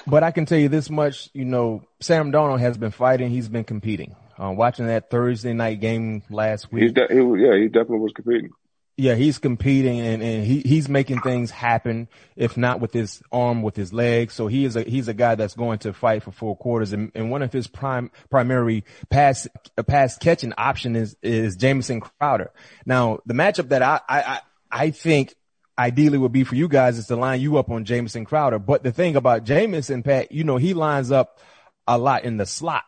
[0.05, 3.29] But I can tell you this much, you know, Sam Darnold has been fighting.
[3.29, 4.15] He's been competing.
[4.39, 6.93] Uh, watching that Thursday night game last week.
[6.93, 8.51] De- he, yeah, he definitely was competing.
[8.99, 13.61] Yeah, he's competing and, and he, he's making things happen, if not with his arm,
[13.61, 14.31] with his leg.
[14.31, 16.93] So he is a, he's a guy that's going to fight for four quarters.
[16.93, 22.01] And, and one of his prime, primary pass, uh, pass catching option is, is Jamison
[22.01, 22.51] Crowder.
[22.87, 25.35] Now, the matchup that I, I, I think
[25.77, 28.57] ideally would be for you guys is to line you up on Jamison Crowder.
[28.57, 31.39] But the thing about Jamison, Pat, you know, he lines up
[31.85, 32.85] a lot in the slot.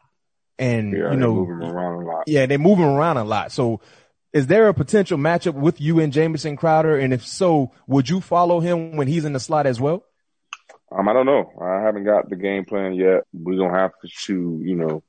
[0.58, 2.24] And, yeah, you know, moving around a lot.
[2.26, 3.52] Yeah, they're moving around a lot.
[3.52, 3.82] So
[4.34, 6.98] is there a potential matchup with you and Jamison Crowder?
[6.98, 10.06] And if so, would you follow him when he's in the slot as well?
[10.92, 11.52] Um, I don't know.
[11.62, 13.24] I haven't got the game plan yet.
[13.34, 13.92] We're gonna have
[14.26, 15.04] to, you know,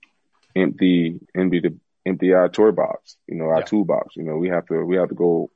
[0.54, 3.64] empty empty the empty our toy box, you know, our yeah.
[3.64, 4.16] toolbox.
[4.16, 5.50] You know, we have to we have to go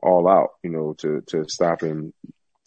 [0.00, 2.12] all out, you know, to to stopping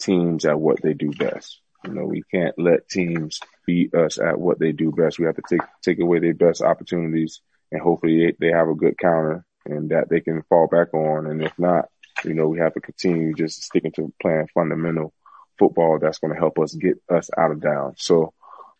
[0.00, 1.60] teams at what they do best.
[1.84, 5.18] You know, we can't let teams beat us at what they do best.
[5.18, 7.40] We have to take take away their best opportunities
[7.70, 11.26] and hopefully they, they have a good counter and that they can fall back on.
[11.26, 11.86] And if not,
[12.24, 15.12] you know, we have to continue just sticking to playing fundamental
[15.58, 17.94] football that's going to help us get us out of down.
[17.96, 18.32] So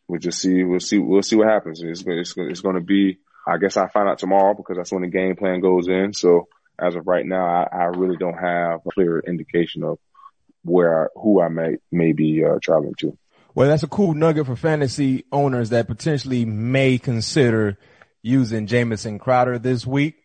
[0.08, 1.82] we'll just see, we'll see, we'll see what happens.
[1.82, 5.02] It's, it's, it's going to be, I guess I find out tomorrow because that's when
[5.02, 6.12] the game plan goes in.
[6.12, 9.98] So as of right now, I, I really don't have a clear indication of
[10.64, 13.16] where, I, who I may, may be uh, traveling to.
[13.54, 17.76] Well, that's a cool nugget for fantasy owners that potentially may consider
[18.22, 20.21] using Jamison Crowder this week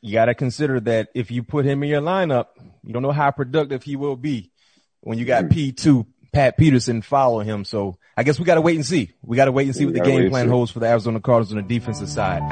[0.00, 2.46] you got to consider that if you put him in your lineup,
[2.84, 4.50] you don't know how productive he will be
[5.00, 5.58] when you got mm-hmm.
[5.58, 7.64] P2 Pat Peterson following him.
[7.64, 9.12] So I guess we got to wait and see.
[9.22, 11.52] We got to wait and see what the game plan holds for the Arizona Cardinals
[11.52, 12.42] on the defensive side.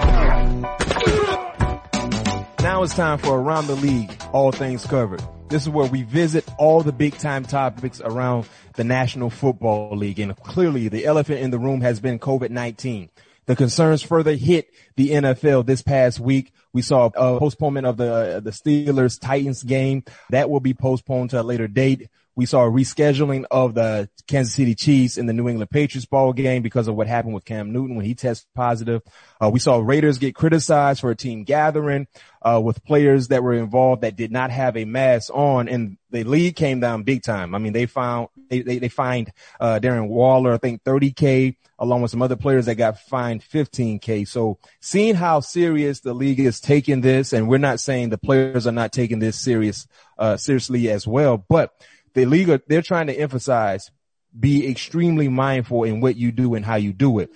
[2.61, 5.23] Now it's time for Around the League, all things covered.
[5.49, 10.19] This is where we visit all the big time topics around the National Football League.
[10.19, 13.09] And clearly the elephant in the room has been COVID-19.
[13.49, 16.53] The concerns further hit the NFL this past week.
[16.75, 21.41] We saw a postponement of the the Steelers Titans game that will be postponed to
[21.41, 22.09] a later date.
[22.37, 26.35] We saw a rescheduling of the Kansas City Chiefs in the New England Patriots ball
[26.35, 29.01] game because of what happened with Cam Newton when he tested positive.
[29.43, 32.07] Uh, we saw Raiders get criticized for a team gathering
[32.43, 36.23] uh, with players that were involved that did not have a mask on, and the
[36.25, 37.55] league came down big time.
[37.55, 42.03] I mean, they found they they, they fined uh, Darren Waller, I think 30k, along
[42.03, 44.27] with some other players that got fined 15k.
[44.27, 48.67] So seeing how serious the league is taking this, and we're not saying the players
[48.67, 49.87] are not taking this serious
[50.19, 51.73] uh, seriously as well, but
[52.15, 53.91] the league, they're trying to emphasize
[54.39, 57.31] be extremely mindful in what you do and how you do it.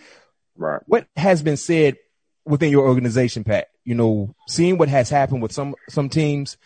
[0.57, 0.81] Right.
[0.87, 1.97] What has been said
[2.45, 3.69] within your organization, Pat?
[3.85, 6.57] You know, seeing what has happened with some, some teams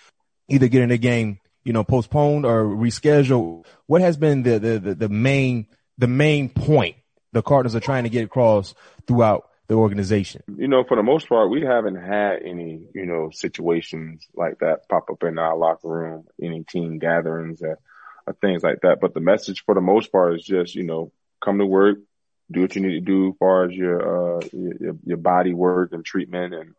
[0.49, 3.67] either getting the game, you know, postponed or rescheduled.
[3.87, 5.67] What has been the, the, the, the main,
[5.99, 6.95] the main point
[7.33, 8.73] the Cardinals are trying to get across
[9.09, 10.45] throughout the organization?
[10.57, 14.89] You know, for the most part, we haven't had any, you know, situations like that
[14.89, 17.79] pop up in our locker room, any team gatherings that
[18.41, 19.01] things like that.
[19.01, 21.11] But the message for the most part is just, you know,
[21.45, 21.99] come to work,
[22.49, 25.93] do what you need to do as far as your, uh, your, your body work
[25.93, 26.75] and treatment and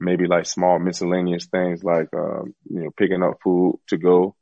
[0.00, 4.34] maybe like small miscellaneous things like, um, you know, picking up food to go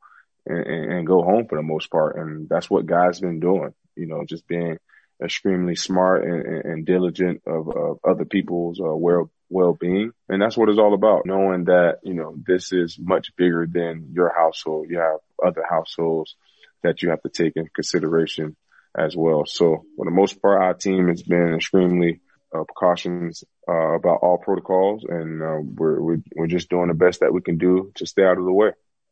[0.46, 2.16] and, and, go home for the most part.
[2.16, 4.78] And that's what guys been doing, you know, just being
[5.22, 10.12] extremely smart and, and diligent of, of, other people's uh, well well-being.
[10.28, 11.26] And that's what it's all about.
[11.26, 14.86] Knowing that, you know, this is much bigger than your household.
[14.90, 16.36] You have other households
[16.82, 18.56] that you have to take in consideration
[18.96, 19.44] as well.
[19.46, 22.20] So for the most part, our team has been extremely
[22.54, 27.20] uh, precautions uh, about all protocols, and uh, we're, we're we're just doing the best
[27.20, 28.70] that we can do to stay out of the way.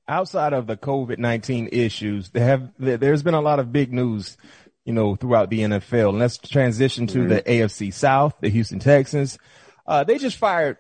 [0.09, 4.37] Outside of the COVID nineteen issues, there have there's been a lot of big news,
[4.85, 6.11] you know, throughout the NFL.
[6.11, 7.29] And let's transition to mm-hmm.
[7.29, 9.39] the AFC South, the Houston Texans.
[9.87, 10.79] Uh, they just fired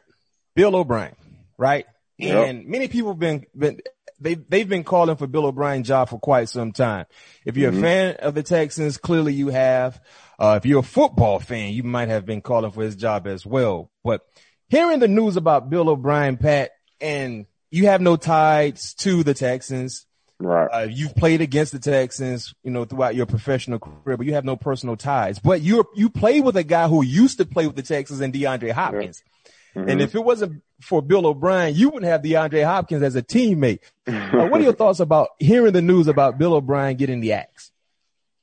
[0.54, 1.14] Bill O'Brien,
[1.58, 1.86] right?
[2.18, 2.48] Yep.
[2.48, 3.80] And many people have been, been
[4.20, 7.06] they they've been calling for Bill O'Brien's job for quite some time.
[7.44, 7.84] If you're mm-hmm.
[7.84, 10.00] a fan of the Texans, clearly you have.
[10.38, 13.46] Uh, if you're a football fan, you might have been calling for his job as
[13.46, 13.90] well.
[14.04, 14.22] But
[14.68, 20.06] hearing the news about Bill O'Brien, Pat, and you have no ties to the Texans.
[20.38, 20.66] Right.
[20.66, 24.44] Uh, you've played against the Texans, you know, throughout your professional career, but you have
[24.44, 25.38] no personal ties.
[25.38, 28.34] But you you play with a guy who used to play with the Texans and
[28.34, 29.22] DeAndre Hopkins.
[29.24, 29.35] Yeah.
[29.76, 29.90] Mm-hmm.
[29.90, 33.80] And if it wasn't for Bill O'Brien, you wouldn't have DeAndre Hopkins as a teammate.
[34.06, 37.70] uh, what are your thoughts about hearing the news about Bill O'Brien getting the axe?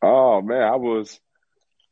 [0.01, 1.19] Oh man, I was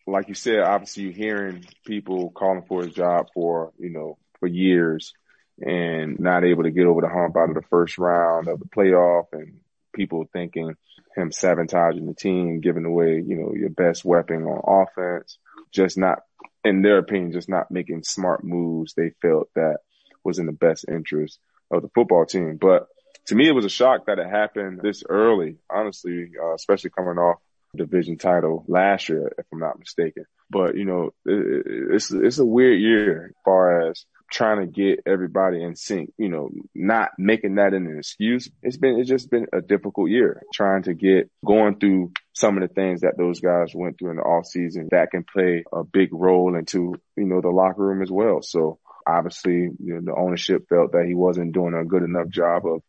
[0.07, 4.47] like you said, obviously you're hearing people calling for his job for, you know, for
[4.47, 5.13] years
[5.59, 8.65] and not able to get over the hump out of the first round of the
[8.65, 9.59] playoff and
[9.93, 10.75] people thinking
[11.15, 15.37] him sabotaging the team, giving away, you know, your best weapon on offense,
[15.71, 16.23] just not
[16.63, 19.77] in their opinion, just not making smart moves they felt that
[20.23, 21.39] was in the best interest
[21.71, 22.57] of the football team.
[22.59, 22.87] But
[23.27, 27.17] to me, it was a shock that it happened this early, honestly, uh, especially coming
[27.17, 27.39] off
[27.75, 30.25] division title last year, if I'm not mistaken.
[30.49, 35.01] But, you know, it, it's, it's a weird year as far as trying to get
[35.05, 38.49] everybody in sync, you know, not making that an excuse.
[38.63, 42.67] It's been, it's just been a difficult year trying to get going through some of
[42.67, 45.83] the things that those guys went through in the off season that can play a
[45.83, 48.41] big role into, you know, the locker room as well.
[48.41, 52.65] So obviously, you know, the ownership felt that he wasn't doing a good enough job
[52.65, 52.81] of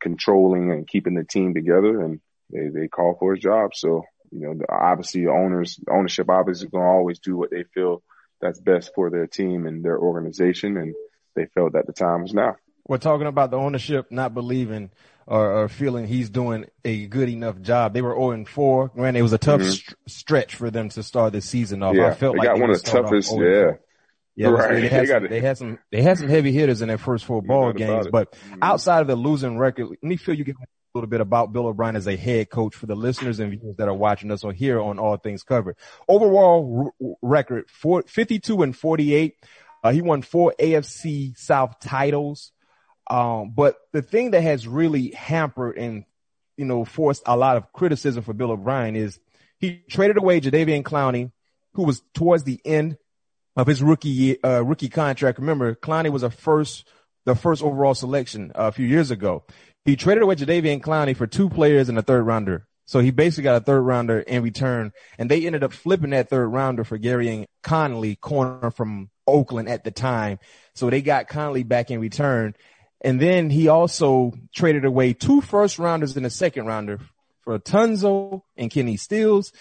[0.00, 3.72] controlling and keeping the team together and they, they called for his job.
[3.74, 8.02] So, you know, obviously the owners, ownership obviously going to always do what they feel
[8.40, 10.76] that's best for their team and their organization.
[10.76, 10.94] And
[11.34, 12.56] they felt that the time was now.
[12.88, 14.90] We're talking about the ownership not believing
[15.26, 17.94] or, or feeling he's doing a good enough job.
[17.94, 18.88] They were 0 and 4.
[18.88, 19.70] Granted, it was a tough mm-hmm.
[19.70, 21.96] st- stretch for them to start the season off.
[21.96, 23.32] Yeah, I felt they like got one of the toughest.
[23.32, 23.72] Oh yeah.
[24.38, 24.82] Yeah, right.
[24.82, 27.40] they, had some, they had some they had some heavy hitters in their first four
[27.40, 28.58] ball games, but mm-hmm.
[28.60, 30.56] outside of the losing record, let me feel you get
[30.96, 33.88] little bit about Bill O'Brien as a head coach for the listeners and viewers that
[33.88, 35.76] are watching us on here on All Things Covered.
[36.08, 39.34] Overall r- record, four, 52 and 48.
[39.84, 42.52] Uh, he won four AFC South titles.
[43.08, 46.04] Um, but the thing that has really hampered and,
[46.56, 49.20] you know, forced a lot of criticism for Bill O'Brien is
[49.58, 51.30] he traded away Jadeveon Clowney,
[51.74, 52.96] who was towards the end
[53.54, 55.38] of his rookie, uh, rookie contract.
[55.38, 56.88] Remember, Clowney was a first,
[57.24, 59.44] the first overall selection uh, a few years ago.
[59.86, 62.66] He traded away Jadeveon Clowney for two players and a third rounder.
[62.86, 66.28] So he basically got a third rounder in return and they ended up flipping that
[66.28, 70.40] third rounder for Gareon Conley, corner from Oakland at the time.
[70.74, 72.54] So they got Conley back in return
[73.00, 76.98] and then he also traded away two first rounders and a second rounder
[77.42, 79.52] for Tunsil and Kenny Stills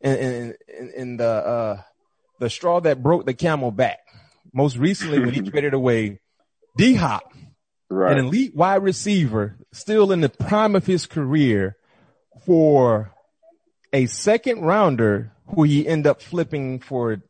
[0.00, 1.82] and, and, and the, uh,
[2.38, 3.98] the straw that broke the camel back.
[4.52, 6.20] Most recently when he traded away
[6.76, 7.32] D Hop,
[7.88, 8.16] right.
[8.16, 11.76] an elite wide receiver, still in the prime of his career
[12.46, 13.12] for
[13.92, 17.22] a second rounder who he end up flipping for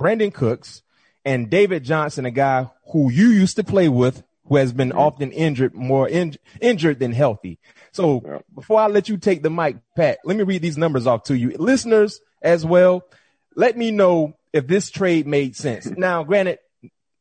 [0.00, 0.82] Brandin Cooks
[1.24, 5.30] and David Johnson, a guy who you used to play with who has been often
[5.32, 7.58] injured, more in, injured than healthy.
[7.92, 11.24] So before I let you take the mic, Pat, let me read these numbers off
[11.24, 11.50] to you.
[11.58, 13.04] Listeners as well,
[13.54, 15.86] let me know if this trade made sense.
[15.86, 16.58] now, granted,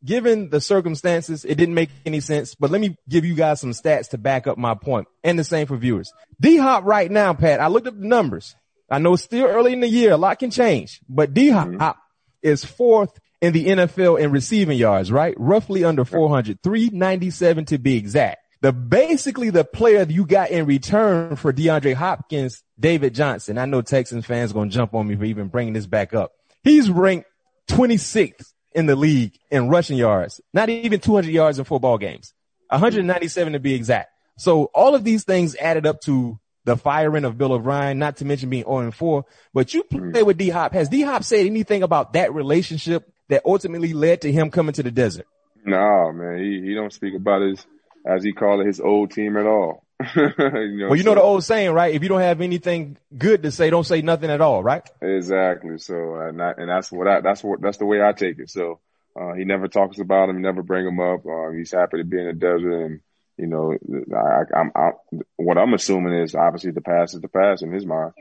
[0.03, 3.71] given the circumstances, it didn't make any sense, but let me give you guys some
[3.71, 6.11] stats to back up my point and the same for viewers.
[6.39, 8.55] D Hop right now, Pat, I looked up the numbers.
[8.89, 10.11] I know it's still early in the year.
[10.11, 11.99] A lot can change, but D Hop mm-hmm.
[12.41, 15.33] is fourth in the NFL in receiving yards, right?
[15.37, 18.39] Roughly under 400, 397 to be exact.
[18.61, 23.57] The basically the player you got in return for DeAndre Hopkins, David Johnson.
[23.57, 26.31] I know Texans fans going to jump on me for even bringing this back up.
[26.63, 27.27] He's ranked
[27.69, 32.33] 26th in the league in rushing yards, not even 200 yards in football games,
[32.69, 34.09] 197 to be exact.
[34.37, 38.25] So all of these things added up to the firing of Bill O'Brien, not to
[38.25, 39.25] mention being 0 and 4.
[39.53, 40.25] But you play mm.
[40.25, 40.73] with D Hop.
[40.73, 44.83] Has D Hop said anything about that relationship that ultimately led to him coming to
[44.83, 45.25] the desert?
[45.65, 47.65] No, man, he, he don't speak about his,
[48.05, 49.83] as he called it, his old team at all.
[50.15, 51.93] you know, well, you know the old saying, right?
[51.93, 54.87] If you don't have anything good to say, don't say nothing at all, right?
[55.01, 55.77] Exactly.
[55.77, 58.49] So, and, I, and that's what I, that's what, that's the way I take it.
[58.49, 58.79] So,
[59.19, 61.25] uh, he never talks about him, never bring him up.
[61.25, 63.01] Uh, he's happy to be in the desert and,
[63.37, 63.75] you know,
[64.15, 64.91] I, I'm, I,
[65.37, 68.13] what I'm assuming is obviously the past is the past in his mind.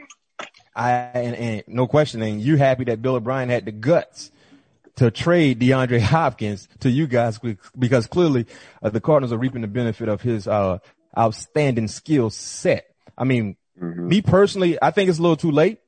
[0.75, 4.31] I, and, and no questioning, you happy that Bill O'Brien had the guts
[4.97, 7.39] to trade DeAndre Hopkins to you guys
[7.79, 8.47] because clearly
[8.83, 10.79] uh, the Cardinals are reaping the benefit of his uh,
[11.17, 12.87] outstanding skill set.
[13.17, 14.09] I mean, mm-hmm.
[14.09, 15.79] me personally, I think it's a little too late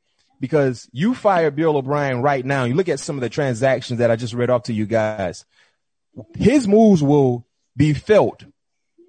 [0.41, 2.65] because you fire Bill O'Brien right now.
[2.65, 5.45] You look at some of the transactions that I just read off to you guys.
[6.37, 7.47] His moves will
[7.77, 8.45] be felt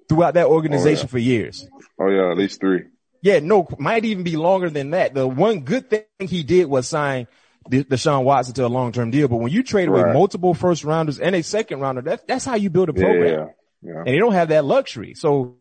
[0.08, 1.10] throughout that organization oh, yeah.
[1.10, 1.68] for years.
[2.00, 2.84] Oh yeah, at least three.
[3.22, 5.14] Yeah, no, might even be longer than that.
[5.14, 7.26] The one good thing he did was sign
[7.70, 9.28] Deshaun Watson to a long term deal.
[9.28, 10.12] But when you trade away right.
[10.12, 13.48] multiple first rounders and a second rounder, that's that's how you build a program.
[13.82, 14.00] Yeah, yeah.
[14.00, 15.14] And you don't have that luxury.
[15.14, 15.56] So,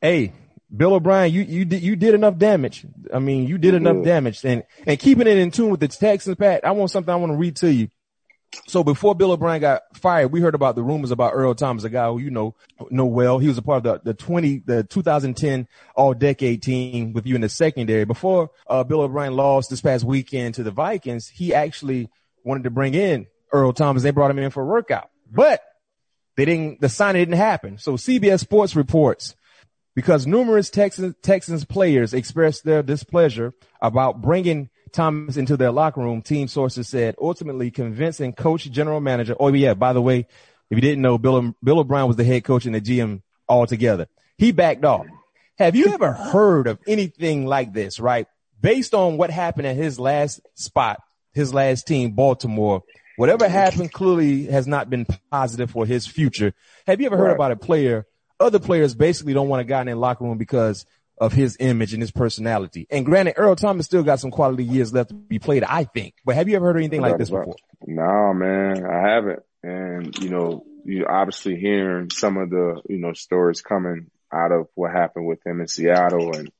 [0.00, 0.32] hey,
[0.74, 2.86] Bill O'Brien, you you did you did enough damage.
[3.12, 6.36] I mean, you did enough damage, and and keeping it in tune with the Texans,
[6.36, 6.64] Pat.
[6.64, 7.88] I want something I want to read to you.
[8.66, 11.90] So before Bill O'Brien got fired, we heard about the rumors about Earl Thomas, a
[11.90, 12.54] guy who you know
[12.90, 13.38] know well.
[13.38, 17.34] He was a part of the, the 20, the 2010 all decade team with you
[17.34, 18.04] in the secondary.
[18.04, 22.10] Before uh, Bill O'Brien lost this past weekend to the Vikings, he actually
[22.44, 24.02] wanted to bring in Earl Thomas.
[24.02, 25.62] They brought him in for a workout, but
[26.36, 27.78] they didn't, the signing didn't happen.
[27.78, 29.34] So CBS Sports reports
[29.98, 36.22] because numerous Texans, Texans players expressed their displeasure about bringing Thomas into their locker room,
[36.22, 39.34] team sources said, ultimately convincing coach, general manager.
[39.40, 42.44] Oh yeah, by the way, if you didn't know, Bill, Bill O'Brien was the head
[42.44, 44.06] coach and the GM altogether.
[44.36, 45.04] He backed off.
[45.58, 48.28] Have you ever heard of anything like this, right?
[48.60, 51.00] Based on what happened at his last spot,
[51.32, 52.84] his last team, Baltimore,
[53.16, 56.54] whatever happened clearly has not been positive for his future.
[56.86, 57.34] Have you ever heard right.
[57.34, 58.06] about a player?
[58.40, 60.86] Other players basically don't want a guy in their locker room because
[61.20, 62.86] of his image and his personality.
[62.90, 66.14] And granted, Earl Thomas still got some quality years left to be played, I think.
[66.24, 67.56] But have you ever heard anything like this before?
[67.86, 69.42] No, man, I haven't.
[69.62, 74.68] And, you know, you obviously hearing some of the, you know, stories coming out of
[74.74, 76.50] what happened with him in Seattle and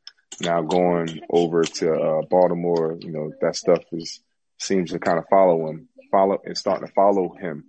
[0.41, 4.21] now going over to uh, Baltimore, you know, that stuff is,
[4.59, 7.65] seems to kind of follow him, follow and starting to follow him.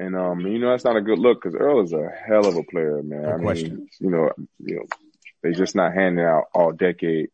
[0.00, 2.56] And, um, you know, that's not a good look because Earl is a hell of
[2.56, 3.22] a player, man.
[3.22, 3.76] No I question.
[3.76, 4.84] mean, you know, you know,
[5.42, 7.28] they're just not handing out all decade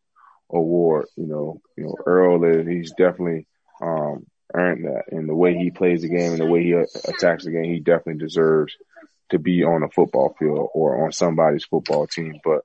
[0.49, 1.05] award.
[1.15, 3.47] You know, you know, Earl is, he's definitely,
[3.81, 7.45] um, earned that and the way he plays the game and the way he attacks
[7.45, 8.75] the game, he definitely deserves
[9.29, 12.39] to be on a football field or on somebody's football team.
[12.43, 12.61] But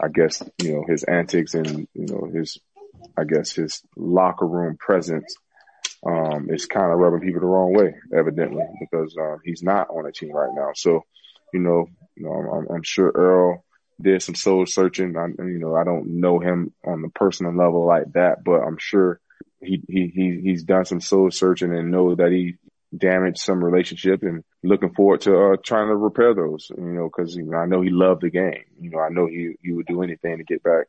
[0.00, 2.58] I guess, you know, his antics and, you know, his,
[3.16, 5.36] I guess his locker room presence,
[6.04, 10.06] um, is kind of rubbing people the wrong way, evidently, because, um, he's not on
[10.06, 10.70] a team right now.
[10.74, 11.04] So,
[11.52, 11.86] you know,
[12.16, 13.64] you know, I'm, I'm sure Earl,
[14.00, 15.16] did some soul searching.
[15.16, 18.78] I, you know, I don't know him on the personal level like that, but I'm
[18.78, 19.20] sure
[19.60, 22.56] he, he, he, he's done some soul searching and know that he
[22.96, 27.34] damaged some relationship and looking forward to, uh, trying to repair those, you know, cause
[27.34, 28.64] you know, I know he loved the game.
[28.80, 30.86] You know, I know he, he would do anything to get back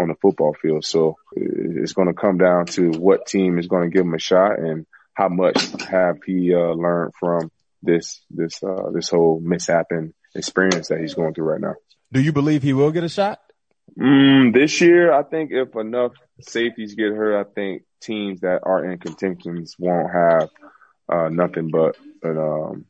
[0.00, 0.84] on the football field.
[0.84, 4.18] So it's going to come down to what team is going to give him a
[4.18, 7.50] shot and how much have he, uh, learned from
[7.82, 11.74] this, this, uh, this whole mishap and experience that he's going through right now.
[12.12, 13.40] Do you believe he will get a shot?
[13.98, 18.84] Mm, this year, I think if enough safeties get hurt, I think teams that are
[18.90, 20.48] in contentions won't have
[21.08, 22.84] uh, nothing but an um,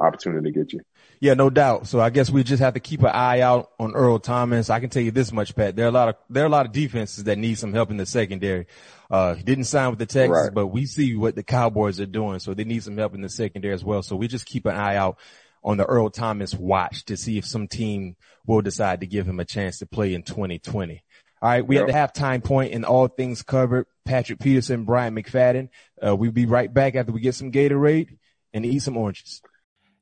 [0.00, 0.80] opportunity to get you.
[1.20, 1.86] Yeah, no doubt.
[1.86, 4.70] So I guess we just have to keep an eye out on Earl Thomas.
[4.70, 5.76] I can tell you this much, Pat.
[5.76, 7.90] There are a lot of there are a lot of defenses that need some help
[7.90, 8.66] in the secondary.
[9.10, 10.54] Uh, he didn't sign with the Texans, right.
[10.54, 13.28] but we see what the Cowboys are doing, so they need some help in the
[13.28, 14.02] secondary as well.
[14.02, 15.18] So we just keep an eye out
[15.62, 19.40] on the Earl Thomas watch to see if some team will decide to give him
[19.40, 21.02] a chance to play in 2020.
[21.42, 21.66] All right.
[21.66, 21.88] We yep.
[21.88, 23.86] at the halftime point and all things covered.
[24.04, 25.68] Patrick Peterson, Bryant McFadden.
[26.04, 28.16] Uh, we'll be right back after we get some Gatorade
[28.54, 29.42] and eat some oranges.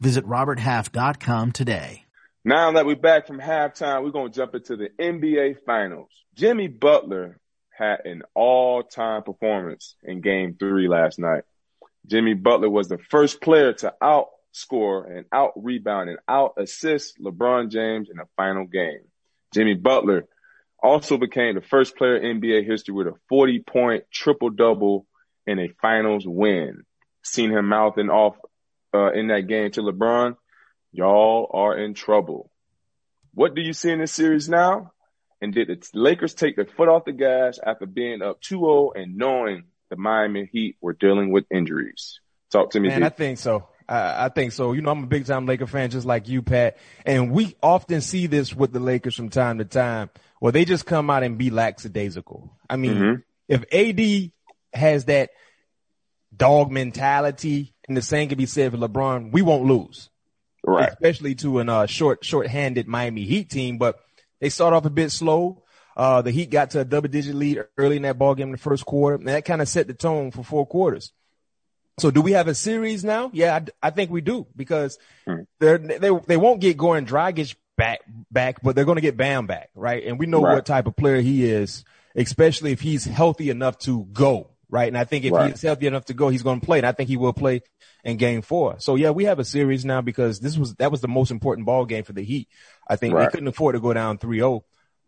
[0.00, 2.04] Visit RobertHalf.com today.
[2.44, 6.10] Now that we're back from halftime, we're going to jump into the NBA Finals.
[6.34, 7.40] Jimmy Butler
[7.70, 11.42] had an all-time performance in game three last night.
[12.06, 18.16] Jimmy Butler was the first player to outscore and out-rebound and out-assist LeBron James in
[18.16, 19.00] the final game.
[19.52, 20.26] Jimmy Butler
[20.80, 25.06] also became the first player in NBA history with a 40-point triple-double
[25.46, 26.84] in a finals win.
[27.22, 28.36] Seen him mouthing off
[28.96, 30.36] uh, in that game to LeBron
[30.96, 32.50] Y'all are in trouble.
[33.34, 34.92] What do you see in this series now?
[35.42, 39.18] And did the Lakers take their foot off the gas after being up 2-0 and
[39.18, 42.20] knowing the Miami Heat were dealing with injuries?
[42.50, 42.88] Talk to me.
[42.88, 43.68] Man, I think so.
[43.86, 44.72] I, I think so.
[44.72, 46.78] You know, I'm a big time Laker fan, just like you, Pat.
[47.04, 50.08] And we often see this with the Lakers from time to time,
[50.40, 52.56] where they just come out and be lackadaisical.
[52.70, 53.14] I mean, mm-hmm.
[53.48, 54.32] if AD
[54.72, 55.28] has that
[56.36, 60.10] dog mentality, and the same can be said for LeBron, we won't lose
[60.66, 60.90] right.
[60.92, 63.78] especially to an uh, short short-handed Miami Heat team.
[63.78, 63.98] But
[64.40, 65.62] they start off a bit slow.
[65.96, 68.58] Uh, the Heat got to a double-digit lead early in that ball game in the
[68.58, 71.12] first quarter, and that kind of set the tone for four quarters.
[71.98, 73.30] So, do we have a series now?
[73.32, 75.42] Yeah, I, I think we do because hmm.
[75.58, 79.46] they're, they they won't get Goran Dragic back back, but they're going to get Bam
[79.46, 80.04] back, right?
[80.04, 80.54] And we know right.
[80.54, 81.84] what type of player he is,
[82.14, 84.88] especially if he's healthy enough to go, right?
[84.88, 85.50] And I think if right.
[85.50, 87.62] he's healthy enough to go, he's going to play, and I think he will play
[88.04, 88.76] in game four.
[88.78, 91.66] So yeah, we have a series now because this was, that was the most important
[91.66, 92.48] ball game for the Heat.
[92.88, 93.24] I think right.
[93.24, 94.62] they couldn't afford to go down 3-0.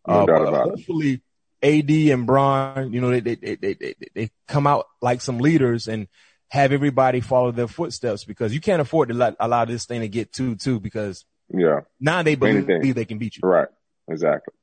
[0.06, 1.20] No uh, hopefully
[1.62, 5.88] AD and Bron, you know, they, they, they, they, they come out like some leaders
[5.88, 6.08] and
[6.50, 10.08] have everybody follow their footsteps because you can't afford to let, allow this thing to
[10.08, 12.94] get two two because yeah, now they believe Anything.
[12.94, 13.40] they can beat you.
[13.46, 13.68] Right.
[14.08, 14.54] Exactly.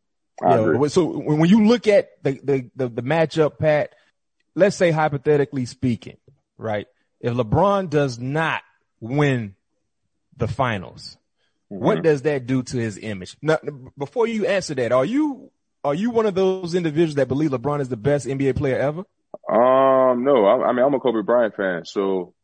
[0.43, 3.93] I you know, so when you look at the, the, the, the matchup, Pat,
[4.55, 6.17] let's say hypothetically speaking,
[6.57, 6.87] right?
[7.25, 8.61] if LeBron does not
[8.99, 9.55] win
[10.37, 11.17] the finals,
[11.71, 11.83] mm-hmm.
[11.83, 13.35] what does that do to his image?
[13.41, 13.57] Now,
[13.97, 15.51] before you answer that, are you
[15.83, 19.05] are you one of those individuals that believe LeBron is the best NBA player ever?
[19.49, 20.45] Um, no.
[20.45, 22.35] I, I mean, I'm a Kobe Bryant fan, so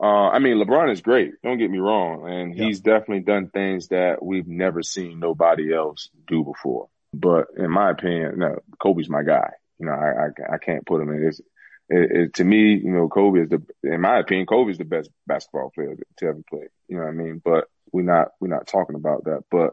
[0.00, 1.34] uh, I mean, LeBron is great.
[1.44, 6.08] Don't get me wrong, and he's definitely done things that we've never seen nobody else
[6.26, 6.88] do before.
[7.14, 9.50] But in my opinion, no, Kobe's my guy.
[9.78, 11.26] You know, I I, I can't put him in.
[11.26, 11.40] It's,
[11.88, 14.84] it, it, to me, you know, Kobe is the, in my opinion, Kobe is the
[14.84, 16.68] best basketball player to ever play.
[16.88, 17.42] You know what I mean?
[17.44, 19.44] But we're not, we're not talking about that.
[19.50, 19.72] But,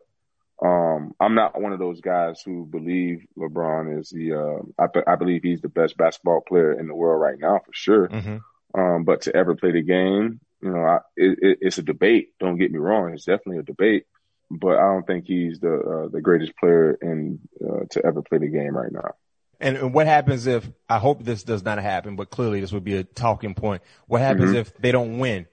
[0.62, 5.16] um, I'm not one of those guys who believe LeBron is the, uh, I, I
[5.16, 8.10] believe he's the best basketball player in the world right now for sure.
[8.10, 8.80] Mm-hmm.
[8.80, 12.34] Um, but to ever play the game, you know, I, it, it, it's a debate.
[12.40, 13.14] Don't get me wrong.
[13.14, 14.06] It's definitely a debate,
[14.52, 18.40] but I don't think he's the, uh, the greatest player in, uh, to ever play
[18.40, 19.12] the game right now.
[19.60, 22.96] And what happens if, I hope this does not happen, but clearly this would be
[22.96, 23.82] a talking point.
[24.08, 24.60] What happens mm-hmm.
[24.60, 25.48] if they don't win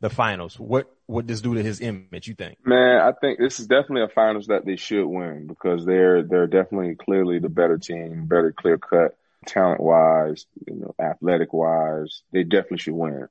[0.00, 0.58] the finals?
[0.58, 2.58] What would this do to his image, you think?
[2.66, 6.48] Man, I think this is definitely a finals that they should win because they're, they're
[6.48, 12.22] definitely clearly the better team, better clear cut, talent wise, you know, athletic wise.
[12.32, 13.28] They definitely should win.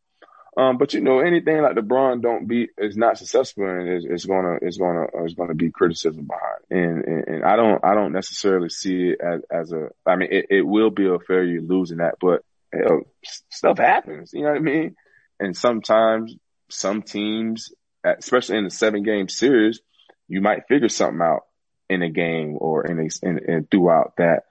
[0.58, 4.26] Um, but you know, anything like LeBron don't be is not successful and it's, is
[4.26, 6.60] gonna it's gonna is gonna be criticism behind.
[6.70, 10.28] And, and, and I don't I don't necessarily see it as as a I mean
[10.30, 12.43] it, it will be a failure losing that, but
[12.74, 13.02] you know,
[13.49, 14.32] stuff happens.
[14.34, 14.95] You know what I mean?
[15.39, 16.36] And sometimes
[16.70, 17.72] some teams,
[18.04, 19.80] especially in the seven game series,
[20.28, 21.43] you might figure something out
[21.89, 24.43] in a game or in a in, in throughout that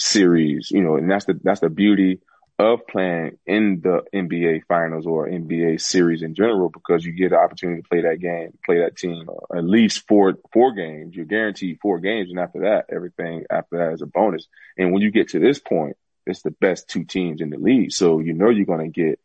[0.00, 0.70] series.
[0.72, 2.20] You know, and that's the that's the beauty
[2.58, 7.38] of playing in the NBA finals or NBA series in general because you get the
[7.38, 11.14] opportunity to play that game, play that team uh, at least four, four games.
[11.14, 12.30] You're guaranteed four games.
[12.30, 14.48] And after that, everything after that is a bonus.
[14.76, 15.96] And when you get to this point,
[16.26, 17.92] it's the best two teams in the league.
[17.92, 19.20] So you know you're going to get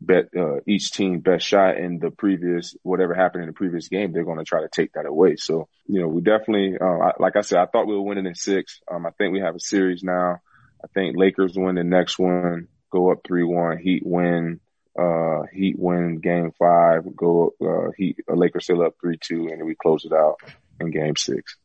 [0.00, 4.12] bet, uh, each team best shot in the previous, whatever happened in the previous game,
[4.12, 5.34] they're going to try to take that away.
[5.36, 8.36] So, you know, we definitely, uh, like I said, I thought we were winning in
[8.36, 8.80] six.
[8.88, 10.38] Um, I think we have a series now.
[10.84, 13.78] I think Lakers win the next one go up three one.
[13.78, 14.60] Heat win.
[14.98, 17.04] Uh, Heat win game five.
[17.14, 18.20] Go uh, Heat.
[18.28, 20.36] Uh, Lakers still up three two, and we close it out
[20.80, 21.56] in game six.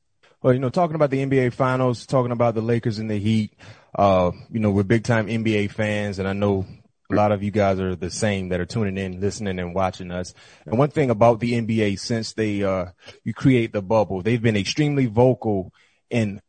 [0.41, 3.53] Well, you know, talking about the NBA finals, talking about the Lakers and the Heat,
[3.95, 6.65] uh, you know, we're big time NBA fans and I know
[7.11, 10.11] a lot of you guys are the same that are tuning in, listening and watching
[10.11, 10.33] us.
[10.65, 12.85] And one thing about the NBA, since they, uh,
[13.23, 15.73] you create the bubble, they've been extremely vocal
[16.09, 16.41] in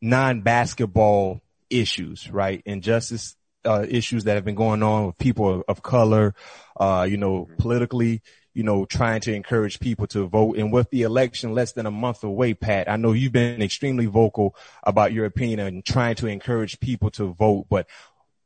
[0.00, 2.62] non-basketball issues, right?
[2.64, 6.34] Injustice uh, issues that have been going on with people of color,
[6.78, 7.56] uh, you know, mm-hmm.
[7.56, 8.22] politically,
[8.54, 10.58] you know, trying to encourage people to vote.
[10.58, 14.06] And with the election less than a month away, Pat, I know you've been extremely
[14.06, 17.86] vocal about your opinion and trying to encourage people to vote, but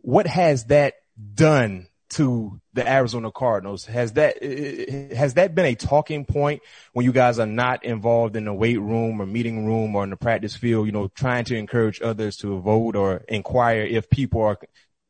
[0.01, 0.95] what has that
[1.35, 3.85] done to the Arizona Cardinals.
[3.87, 6.63] Has that has that been a talking point
[6.93, 10.11] when you guys are not involved in the weight room or meeting room or in
[10.11, 10.87] the practice field?
[10.87, 14.59] You know, trying to encourage others to vote or inquire if people are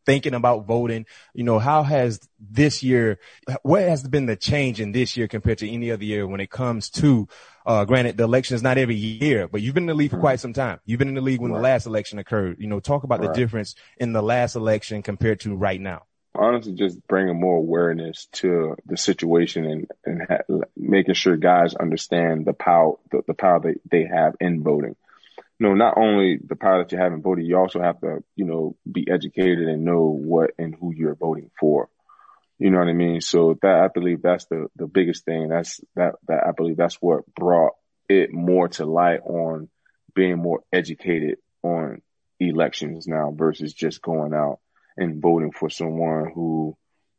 [0.07, 1.04] thinking about voting.
[1.34, 3.18] You know, how has this year?
[3.62, 6.50] What has been the change in this year compared to any other year when it
[6.50, 7.28] comes to?
[7.66, 10.20] Uh, granted, the election is not every year, but you've been in the league for
[10.20, 10.78] quite some time.
[10.86, 11.59] You've been in the league when right.
[11.59, 12.59] the last election occurred.
[12.61, 13.28] You know, talk about right.
[13.28, 16.04] the difference in the last election compared to right now
[16.38, 22.44] honestly just bringing more awareness to the situation and, and ha- making sure guys understand
[22.44, 24.96] the power, the, the power that they have in voting.
[25.59, 28.22] You know, not only the power that you have in voting, you also have to,
[28.34, 31.88] you know, be educated and know what and who you're voting for.
[32.59, 33.20] You know what I mean?
[33.20, 35.48] So that, I believe that's the, the biggest thing.
[35.48, 37.72] That's, that, that I believe that's what brought
[38.09, 39.68] it more to light on
[40.14, 42.02] being more educated on
[42.40, 44.61] elections now versus just going out
[44.96, 46.76] and voting for someone who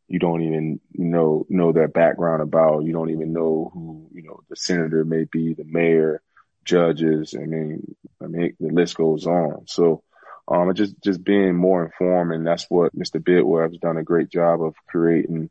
[0.08, 2.86] you don't even know know their background about.
[2.86, 6.22] You don't even know who you know the senator may be, the mayor,
[6.68, 7.36] judges.
[7.36, 9.66] I mean, I mean the list goes on.
[9.68, 10.04] So,
[10.48, 13.22] um, just just being more informed, and that's what Mr.
[13.22, 15.50] Bidwill has done a great job of creating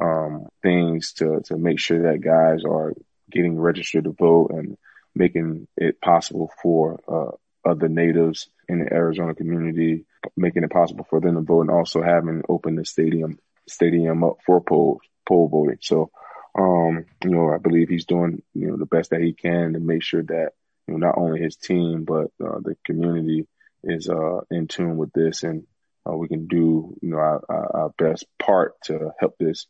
[0.00, 2.92] um, things to to make sure that guys are
[3.30, 4.76] getting registered to vote and
[5.14, 10.04] making it possible for uh, other natives in the Arizona community
[10.36, 13.38] making it possible for them to vote and also having open the stadium
[13.68, 15.78] stadium up for poll poll voting.
[15.80, 16.10] So,
[16.56, 19.80] um, you know, I believe he's doing you know the best that he can to
[19.80, 20.52] make sure that
[20.86, 23.46] you know not only his team but uh, the community
[23.84, 25.64] is uh, in tune with this and
[26.08, 29.66] uh, we can do you know our, our best part to help this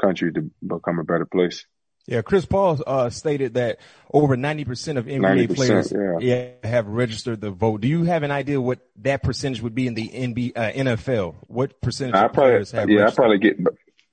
[0.00, 1.66] country to become a better place.
[2.06, 3.78] Yeah, Chris Paul uh, stated that
[4.12, 6.18] over 90% of NBA players yeah.
[6.20, 6.68] yeah.
[6.68, 7.80] have registered the vote.
[7.80, 11.36] Do you have an idea what that percentage would be in the NBA, uh, NFL?
[11.46, 13.24] What percentage I of probably, players have Yeah, registered?
[13.24, 13.56] I probably get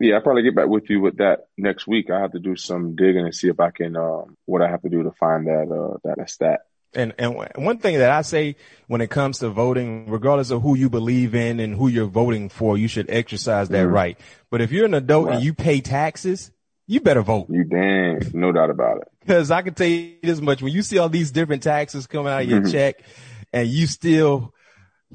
[0.02, 2.10] yeah, I'll probably get back with you with that next week.
[2.10, 4.82] I have to do some digging and see if I can um, what I have
[4.82, 6.62] to do to find that uh, that stat.
[6.94, 10.76] And and one thing that I say when it comes to voting, regardless of who
[10.76, 13.94] you believe in and who you're voting for, you should exercise that mm-hmm.
[13.94, 14.20] right.
[14.50, 15.36] But if you're an adult right.
[15.36, 16.52] and you pay taxes,
[16.88, 17.48] you better vote.
[17.50, 19.08] You damn, no doubt about it.
[19.22, 22.32] Because I can tell you this much: when you see all these different taxes coming
[22.32, 22.72] out of your mm-hmm.
[22.72, 23.02] check,
[23.54, 24.54] and you still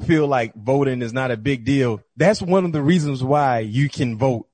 [0.07, 3.91] feel like voting is not a big deal, that's one of the reasons why you
[3.91, 4.47] can vote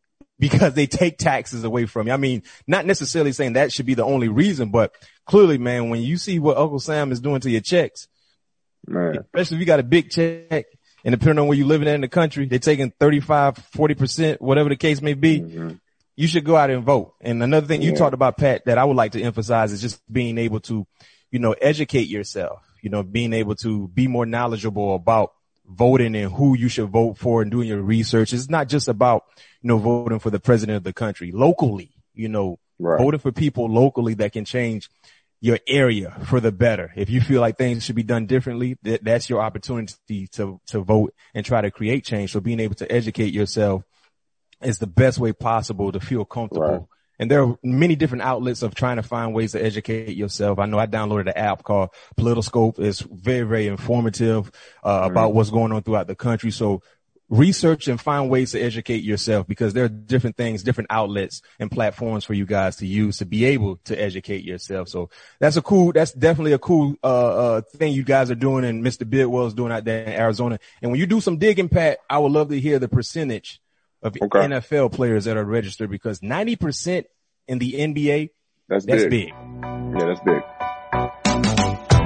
[0.42, 2.12] because they take taxes away from you.
[2.12, 4.92] I mean, not necessarily saying that should be the only reason, but
[5.24, 8.08] clearly, man, when you see what Uncle Sam is doing to your checks,
[8.88, 9.18] man.
[9.18, 10.66] especially if you got a big check
[11.04, 14.76] and depending on where you're living in the country, they're taking 35, 40%, whatever the
[14.76, 15.40] case may be.
[15.40, 15.74] Mm-hmm
[16.14, 17.14] you should go out and vote.
[17.22, 17.90] And another thing yeah.
[17.90, 20.86] you talked about, Pat, that I would like to emphasize is just being able to,
[21.30, 25.32] you know, educate yourself, you know, being able to be more knowledgeable about
[25.66, 28.34] voting and who you should vote for and doing your research.
[28.34, 29.24] It's not just about,
[29.62, 32.98] you know, voting for the president of the country locally, you know, right.
[33.00, 34.90] voting for people locally that can change
[35.40, 36.92] your area for the better.
[36.94, 40.80] If you feel like things should be done differently, that, that's your opportunity to, to
[40.80, 42.32] vote and try to create change.
[42.32, 43.82] So being able to educate yourself
[44.62, 46.66] is the best way possible to feel comfortable.
[46.66, 46.82] Right.
[47.18, 50.58] And there are many different outlets of trying to find ways to educate yourself.
[50.58, 52.78] I know I downloaded an app called Politiscope.
[52.78, 54.50] It's very, very informative
[54.82, 55.10] uh, mm-hmm.
[55.10, 56.50] about what's going on throughout the country.
[56.50, 56.82] So
[57.32, 61.70] research and find ways to educate yourself because there are different things, different outlets and
[61.70, 64.86] platforms for you guys to use to be able to educate yourself.
[64.90, 65.08] So
[65.40, 68.84] that's a cool, that's definitely a cool, uh, uh, thing you guys are doing and
[68.84, 69.08] Mr.
[69.08, 70.58] Bidwill is doing out there in Arizona.
[70.82, 73.62] And when you do some digging, Pat, I would love to hear the percentage
[74.02, 74.40] of okay.
[74.40, 77.06] NFL players that are registered because 90%
[77.48, 78.28] in the NBA,
[78.68, 79.10] that's, that's big.
[79.10, 79.28] big.
[79.30, 81.21] Yeah, that's big.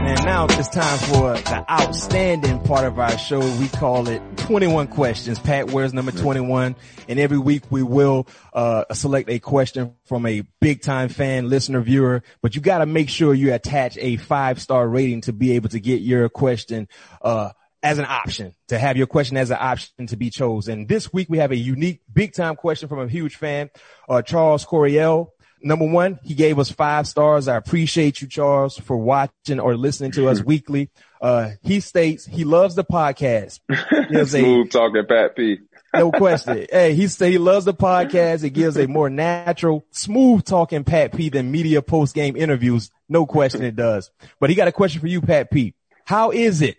[0.07, 3.41] And now it's time for the outstanding part of our show.
[3.41, 5.41] We call it 21 questions.
[5.41, 6.77] Pat wears number 21
[7.09, 11.81] and every week we will, uh, select a question from a big time fan, listener,
[11.81, 15.57] viewer, but you got to make sure you attach a five star rating to be
[15.57, 16.87] able to get your question,
[17.23, 17.51] uh,
[17.83, 20.87] as an option to have your question as an option to be chosen.
[20.87, 23.71] This week we have a unique big time question from a huge fan,
[24.09, 25.33] uh, Charles Coryell.
[25.63, 27.49] Number one, he gave us five stars.
[27.49, 30.91] I appreciate you, Charles, for watching or listening to us weekly.
[31.21, 33.61] Uh, he states he loves the podcast.
[34.29, 35.59] Smooth a, talking Pat P.
[35.95, 36.67] no question.
[36.71, 38.45] Hey, he say he loves the podcast.
[38.45, 42.91] It gives a more natural, smooth talking Pat P than media post game interviews.
[43.09, 44.11] No question it does.
[44.39, 45.75] But he got a question for you, Pat P.
[46.05, 46.77] How is it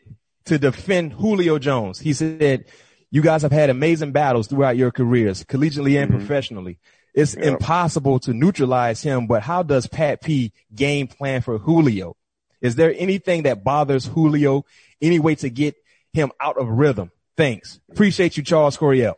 [0.47, 1.99] to defend Julio Jones.
[1.99, 2.65] He said,
[3.11, 6.19] you guys have had amazing battles throughout your careers, collegiately and mm-hmm.
[6.19, 6.79] professionally.
[7.17, 7.45] It's yep.
[7.45, 12.15] impossible to neutralize him, but how does Pat P game plan for Julio?
[12.61, 14.65] Is there anything that bothers Julio?
[15.01, 15.75] Any way to get
[16.13, 17.09] him out of rhythm?
[17.35, 17.79] Thanks.
[17.89, 19.17] Appreciate you, Charles Coryell.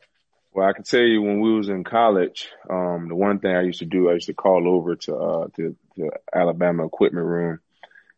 [0.54, 3.64] Well, I can tell you when we was in college, um, the one thing I
[3.64, 7.60] used to do, I used to call over to, uh, to, to Alabama equipment room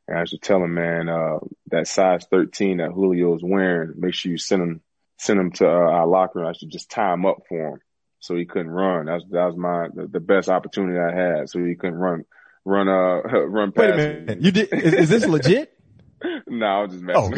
[0.08, 1.40] and I used to tell him, man, uh,
[1.72, 4.82] that size 13 that Julio is wearing, make sure you send him,
[5.18, 6.50] send him to uh, our locker room.
[6.50, 7.82] I should just tie him up for him
[8.22, 9.07] so he couldn't run.
[9.07, 11.49] That was, that was my, the, best opportunity I had.
[11.49, 12.24] So he couldn't run,
[12.63, 14.39] run, uh, run past Wait a minute.
[14.39, 14.45] Me.
[14.45, 15.78] You did, is, is this legit?
[16.47, 17.34] no, I'm just messing.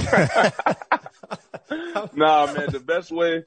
[1.72, 2.10] Oh.
[2.14, 3.46] nah, man, the best way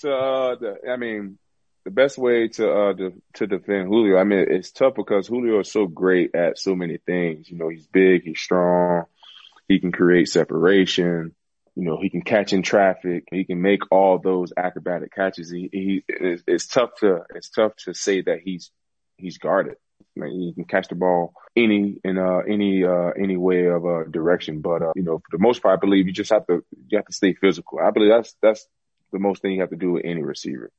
[0.00, 1.38] to, uh, the, I mean,
[1.86, 5.60] the best way to, uh, to, to defend Julio, I mean, it's tough because Julio
[5.60, 7.48] is so great at so many things.
[7.48, 9.04] You know, he's big, he's strong,
[9.68, 11.34] he can create separation.
[11.76, 13.24] You know, he can catch in traffic.
[13.30, 15.50] He can make all those acrobatic catches.
[15.50, 18.70] He, he, it's, it's tough to, it's tough to say that he's,
[19.16, 19.76] he's guarded.
[20.16, 24.04] Like he can catch the ball any in uh any uh any way of uh
[24.04, 24.60] direction.
[24.60, 26.98] But uh you know for the most part, I believe you just have to you
[26.98, 27.78] have to stay physical.
[27.80, 28.66] I believe that's that's
[29.12, 30.70] the most thing you have to do with any receiver.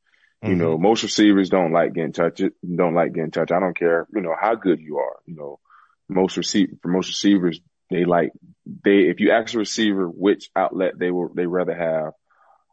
[0.44, 0.52] Mm-hmm.
[0.52, 2.44] You know, most receivers don't like getting touched.
[2.64, 3.52] Don't like getting touched.
[3.52, 4.08] I don't care.
[4.14, 5.18] You know how good you are.
[5.26, 5.60] You know,
[6.08, 7.60] most receive for most receivers,
[7.90, 8.32] they like
[8.66, 12.14] they if you ask a receiver which outlet they will they rather have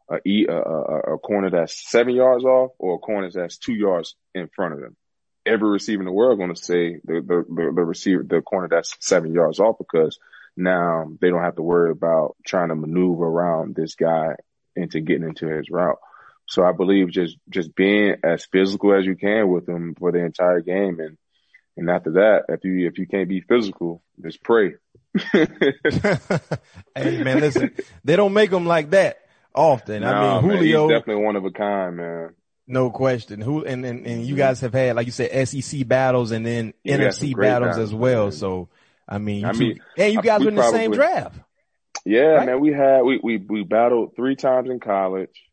[0.09, 4.15] a, a, a, a corner that's seven yards off or a corner that's two yards
[4.33, 4.95] in front of them
[5.45, 8.67] every receiver in the world going to say the, the, the, the receiver, the corner
[8.69, 10.17] that's seven yards off because
[10.55, 14.35] now they don't have to worry about trying to maneuver around this guy
[14.75, 15.97] into getting into his route.
[16.47, 20.19] So I believe just, just being as physical as you can with him for the
[20.19, 20.99] entire game.
[20.99, 21.17] And,
[21.77, 24.75] and after that, if you, if you can't be physical, just pray.
[26.95, 27.71] hey man, listen,
[28.03, 29.19] they don't make them like that
[29.53, 30.01] often.
[30.01, 32.29] Nah, I mean, Julio man, definitely one of a kind, man.
[32.65, 33.41] No question.
[33.41, 34.37] Who and, and, and you mm-hmm.
[34.37, 38.25] guys have had, like you said, SEC battles and then yeah, NFC battles as well.
[38.25, 38.31] Man.
[38.31, 38.69] So
[39.07, 41.37] I mean, I mean, and you guys were in the same draft.
[42.05, 42.45] Yeah, right?
[42.47, 42.59] man.
[42.59, 45.43] We had we we we battled three times in college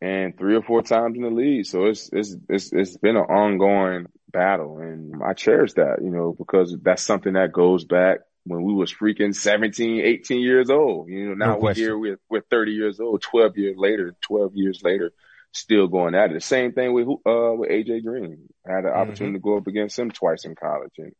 [0.00, 1.66] and three or four times in the league.
[1.66, 6.34] So it's it's it's it's been an ongoing battle, and I cherish that, you know,
[6.36, 8.20] because that's something that goes back
[8.50, 11.08] when we was freaking 17, 18 years old.
[11.08, 14.52] You know, now no we're here, we're, we're 30 years old, 12 years later, 12
[14.56, 15.12] years later
[15.52, 16.34] still going at it.
[16.34, 18.48] The same thing with uh with AJ Green.
[18.66, 19.00] I had an mm-hmm.
[19.00, 21.12] opportunity to go up against him twice in college, and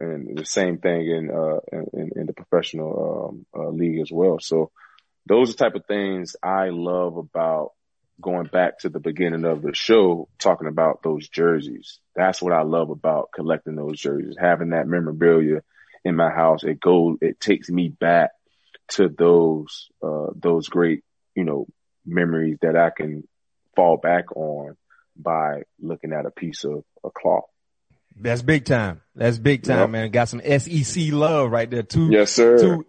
[0.00, 1.60] and the same thing in uh
[1.92, 4.38] in, in the professional um, uh, league as well.
[4.40, 4.70] So
[5.26, 7.72] those are the type of things I love about
[8.20, 11.98] going back to the beginning of the show, talking about those jerseys.
[12.14, 15.62] That's what I love about collecting those jerseys, having that memorabilia
[16.04, 16.64] in my house.
[16.64, 18.30] It goes, it takes me back
[18.92, 21.02] to those, uh, those great,
[21.34, 21.66] you know,
[22.06, 23.26] memories that I can
[23.74, 24.76] fall back on
[25.16, 27.44] by looking at a piece of a cloth.
[28.16, 29.00] That's big time.
[29.14, 29.90] That's big time, yep.
[29.90, 30.10] man.
[30.10, 31.82] Got some SEC love right there.
[31.82, 32.58] Two, yes, sir.
[32.58, 32.86] Two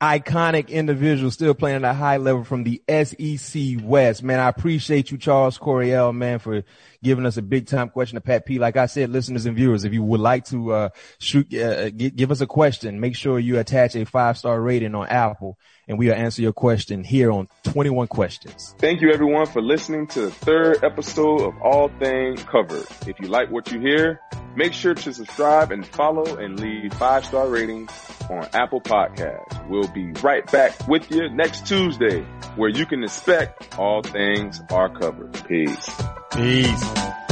[0.00, 4.22] iconic individuals still playing at a high level from the SEC West.
[4.22, 6.62] Man, I appreciate you, Charles Coryell, man, for
[7.04, 8.58] giving us a big time question to Pat P.
[8.58, 10.88] Like I said, listeners and viewers, if you would like to uh,
[11.18, 15.06] shoot, uh, give us a question, make sure you attach a five star rating on
[15.06, 18.74] Apple and we will answer your question here on 21 Questions.
[18.78, 22.86] Thank you everyone for listening to the third episode of All Things Covered.
[23.06, 24.20] If you like what you hear,
[24.56, 27.90] make sure to subscribe and follow and leave five star ratings
[28.30, 29.68] on Apple Podcasts.
[29.68, 32.22] We'll be right back with you next Tuesday
[32.56, 35.32] where you can expect all things are covered.
[35.46, 35.90] Peace.
[36.34, 37.23] Peace.